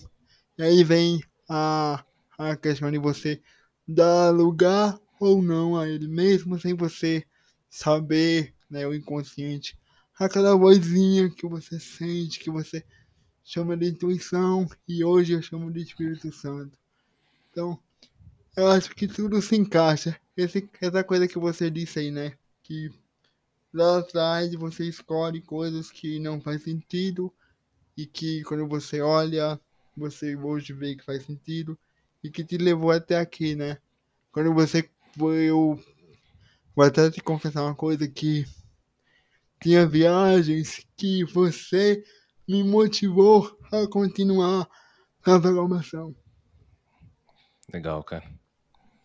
[0.60, 2.04] aí vem a,
[2.38, 3.42] a questão de você
[3.88, 7.26] dar lugar ou não a ele, mesmo sem você
[7.70, 9.80] saber, né, o inconsciente,
[10.20, 12.84] aquela vozinha que você sente, que você
[13.44, 16.78] chama de intuição e hoje eu chamo de Espírito Santo.
[17.50, 17.80] Então,
[18.56, 20.20] eu acho que tudo se encaixa.
[20.36, 22.38] Esse, essa coisa que você disse aí, né?
[22.64, 22.90] Que
[23.74, 27.34] lá atrás você escolhe coisas que não faz sentido
[27.98, 29.60] e que quando você olha,
[29.96, 31.78] você hoje vê que faz sentido
[32.24, 33.78] e que te levou até aqui, né?
[34.32, 35.80] Quando você foi, eu
[36.76, 38.46] vou até te confessar uma coisa que
[39.62, 42.04] tinha viagens que você
[42.48, 44.68] me motivou a continuar
[45.24, 46.16] a programação.
[47.72, 48.30] Legal, cara.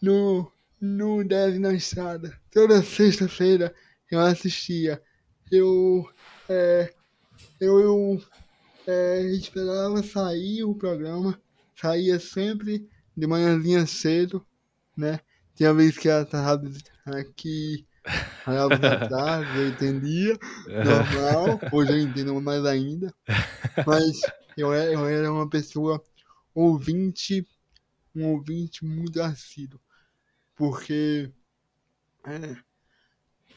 [0.02, 0.50] No,
[0.80, 2.38] no 10 na estrada.
[2.52, 3.74] Toda sexta-feira
[4.10, 5.02] eu assistia.
[5.50, 6.08] Eu,
[6.48, 6.92] é,
[7.60, 8.22] eu, eu
[8.86, 11.40] é, esperava sair o programa.
[11.74, 14.44] Saía sempre de manhãzinha cedo,
[14.96, 15.20] né?
[15.54, 16.72] Tinha vez que atrasado
[17.06, 17.86] aqui
[18.46, 23.14] anos atrás, eu entendia, normal, hoje eu entendo mais ainda.
[23.86, 24.20] Mas
[24.56, 26.02] eu, eu era uma pessoa
[26.54, 27.46] ouvinte
[28.14, 29.80] um ouvinte muito assíduo.
[30.58, 31.32] Porque
[32.26, 32.56] é,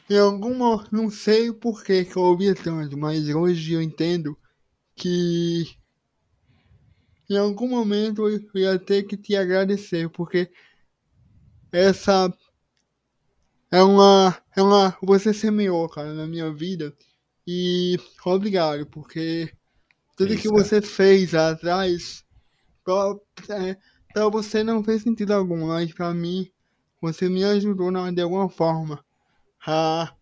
[0.08, 0.86] em alguma.
[0.92, 4.38] Não sei por que, eu ouvia tanto, mas hoje eu entendo
[4.94, 5.64] que
[7.28, 10.50] em algum momento eu ia ter que te agradecer, porque
[11.72, 12.32] essa
[13.70, 14.38] é uma.
[14.56, 14.96] É uma.
[15.02, 16.96] Você semeou, cara, na minha vida.
[17.44, 19.52] E obrigado, porque
[20.16, 22.24] tudo Isso, que você fez atrás
[23.48, 23.76] é,
[24.12, 26.50] Pra você não fez sentido algum, mas pra mim,
[27.02, 29.04] você me ajudou de alguma forma
[29.66, 30.14] a,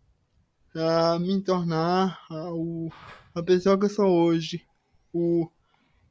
[0.74, 2.90] a me tornar a, o,
[3.34, 4.64] a pessoa que eu sou hoje.
[5.12, 5.46] O,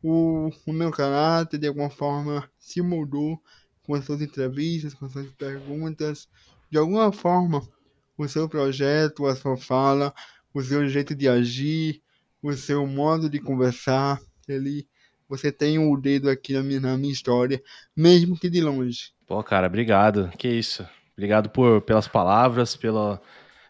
[0.03, 3.41] o, o meu caráter, de alguma forma, se mudou
[3.82, 6.30] com as suas entrevistas, com as suas perguntas.
[6.70, 7.67] De alguma forma,
[8.15, 10.13] o seu projeto, a sua fala,
[10.53, 11.99] o seu jeito de agir,
[12.43, 14.88] o seu modo de conversar, ele
[15.28, 17.61] você tem o um dedo aqui na minha, na minha história,
[17.95, 19.13] mesmo que de longe.
[19.30, 20.32] Pô, cara, obrigado.
[20.40, 20.90] Que isso.
[21.14, 23.22] Obrigado por, pelas palavras, pela,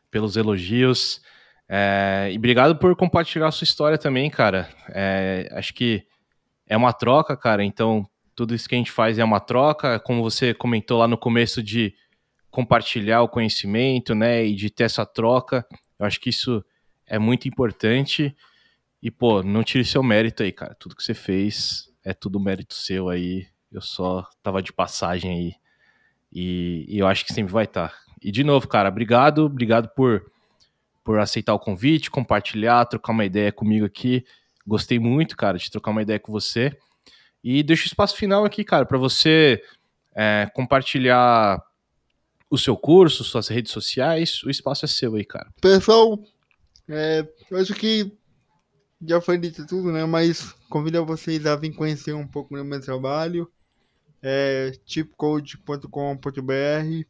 [0.10, 1.22] pelos elogios.
[1.68, 4.70] É, e obrigado por compartilhar a sua história também, cara.
[4.88, 6.08] É, acho que
[6.66, 7.62] é uma troca, cara.
[7.62, 10.00] Então, tudo isso que a gente faz é uma troca.
[10.00, 11.94] Como você comentou lá no começo de
[12.50, 14.46] compartilhar o conhecimento, né?
[14.46, 15.68] E de ter essa troca.
[16.00, 16.64] Eu acho que isso
[17.06, 18.34] é muito importante.
[19.04, 20.74] E, pô, não tire seu mérito aí, cara.
[20.74, 23.46] Tudo que você fez é tudo mérito seu aí.
[23.72, 25.54] Eu só tava de passagem aí.
[26.32, 27.90] E, e eu acho que sempre vai estar.
[27.90, 27.96] Tá.
[28.22, 29.46] E, de novo, cara, obrigado.
[29.46, 30.32] Obrigado por,
[31.04, 34.26] por aceitar o convite, compartilhar, trocar uma ideia comigo aqui.
[34.66, 36.78] Gostei muito, cara, de trocar uma ideia com você.
[37.44, 39.62] E deixo o espaço final aqui, cara, para você
[40.16, 41.64] é, compartilhar
[42.50, 44.44] o seu curso, suas redes sociais.
[44.44, 45.50] O espaço é seu aí, cara.
[45.62, 46.20] Pessoal,
[46.88, 48.12] é, eu acho que
[49.06, 50.06] já foi dito tudo, né?
[50.06, 53.50] Mas convido vocês a vir conhecer um pouco do meu trabalho.
[54.22, 57.06] É tipcode.com.br.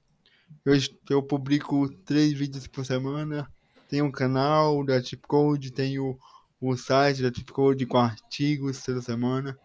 [0.66, 0.74] Eu,
[1.10, 3.52] eu publico três vídeos por semana.
[3.88, 6.18] Tem um canal da Tipcode, tem o,
[6.62, 9.58] o site da Tipcode com artigos toda semana.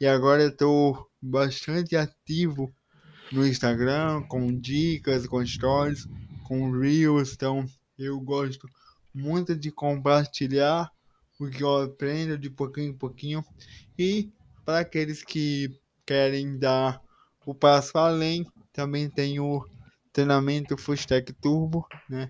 [0.00, 2.72] E agora estou bastante ativo
[3.32, 6.06] no Instagram, com dicas, com stories,
[6.44, 7.32] com reels.
[7.32, 7.64] Então
[7.98, 8.68] eu gosto
[9.14, 10.90] muito de compartilhar
[11.38, 13.44] o que eu aprendo de pouquinho em pouquinho.
[13.98, 14.30] E
[14.64, 15.79] para aqueles que
[16.10, 17.00] querem dar
[17.46, 19.64] o passo além, também tem o
[20.12, 22.28] treinamento Full Stack Turbo, né?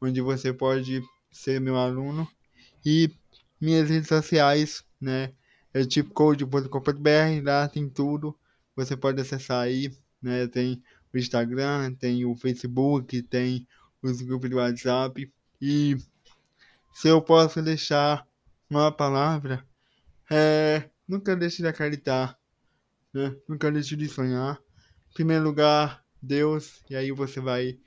[0.00, 2.26] Onde você pode ser meu aluno.
[2.86, 3.10] E
[3.60, 5.34] minhas redes sociais, né?
[5.74, 8.34] é chipcode.com.br, lá tem tudo.
[8.74, 10.46] Você pode acessar aí, né?
[10.46, 13.68] Tem o Instagram, tem o Facebook, tem
[14.02, 15.30] os grupos do WhatsApp.
[15.60, 15.98] E
[16.94, 18.26] se eu posso deixar
[18.70, 19.62] uma palavra,
[20.30, 22.38] é, nunca deixe de acreditar,
[23.18, 23.36] né?
[23.48, 24.58] Nunca deixe de sonhar.
[25.10, 27.78] Em primeiro lugar, Deus, e aí você vai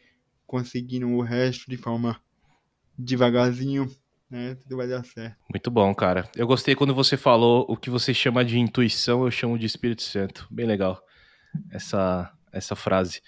[0.46, 2.20] conseguindo o resto de forma
[2.98, 3.90] devagarzinho,
[4.30, 4.56] né?
[4.56, 5.38] Tudo vai dar certo.
[5.50, 6.30] Muito bom, cara.
[6.36, 10.04] Eu gostei quando você falou o que você chama de intuição, eu chamo de Espírito
[10.04, 10.48] Santo.
[10.52, 11.02] Bem legal
[11.72, 13.22] essa, essa frase.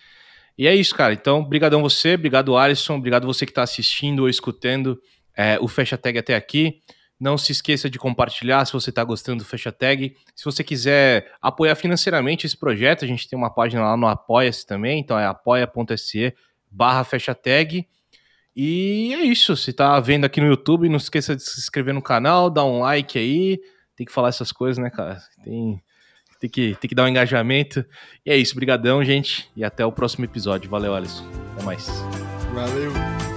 [0.58, 1.14] E é isso, cara.
[1.14, 5.02] Então, brigadão você, obrigado Alisson, obrigado você que está assistindo ou escutando
[5.36, 6.82] é, o Fecha Tag até aqui.
[7.20, 10.16] Não se esqueça de compartilhar se você está gostando do Fecha Tag.
[10.36, 14.66] Se você quiser apoiar financeiramente esse projeto, a gente tem uma página lá no Apoia-se
[14.66, 16.34] também, então é apoia.se
[16.70, 17.88] barra Fecha Tag.
[18.56, 19.56] E é isso.
[19.56, 22.80] Se tá vendo aqui no YouTube, não esqueça de se inscrever no canal, dar um
[22.80, 23.60] like aí.
[23.96, 25.22] Tem que falar essas coisas, né, cara?
[25.44, 25.82] Tem,
[26.40, 27.86] tem, que, tem que dar um engajamento.
[28.26, 28.56] E é isso.
[28.56, 29.50] Brigadão, gente.
[29.56, 30.70] E até o próximo episódio.
[30.70, 31.26] Valeu, Alisson.
[31.54, 31.88] Até mais.
[32.54, 33.33] Valeu.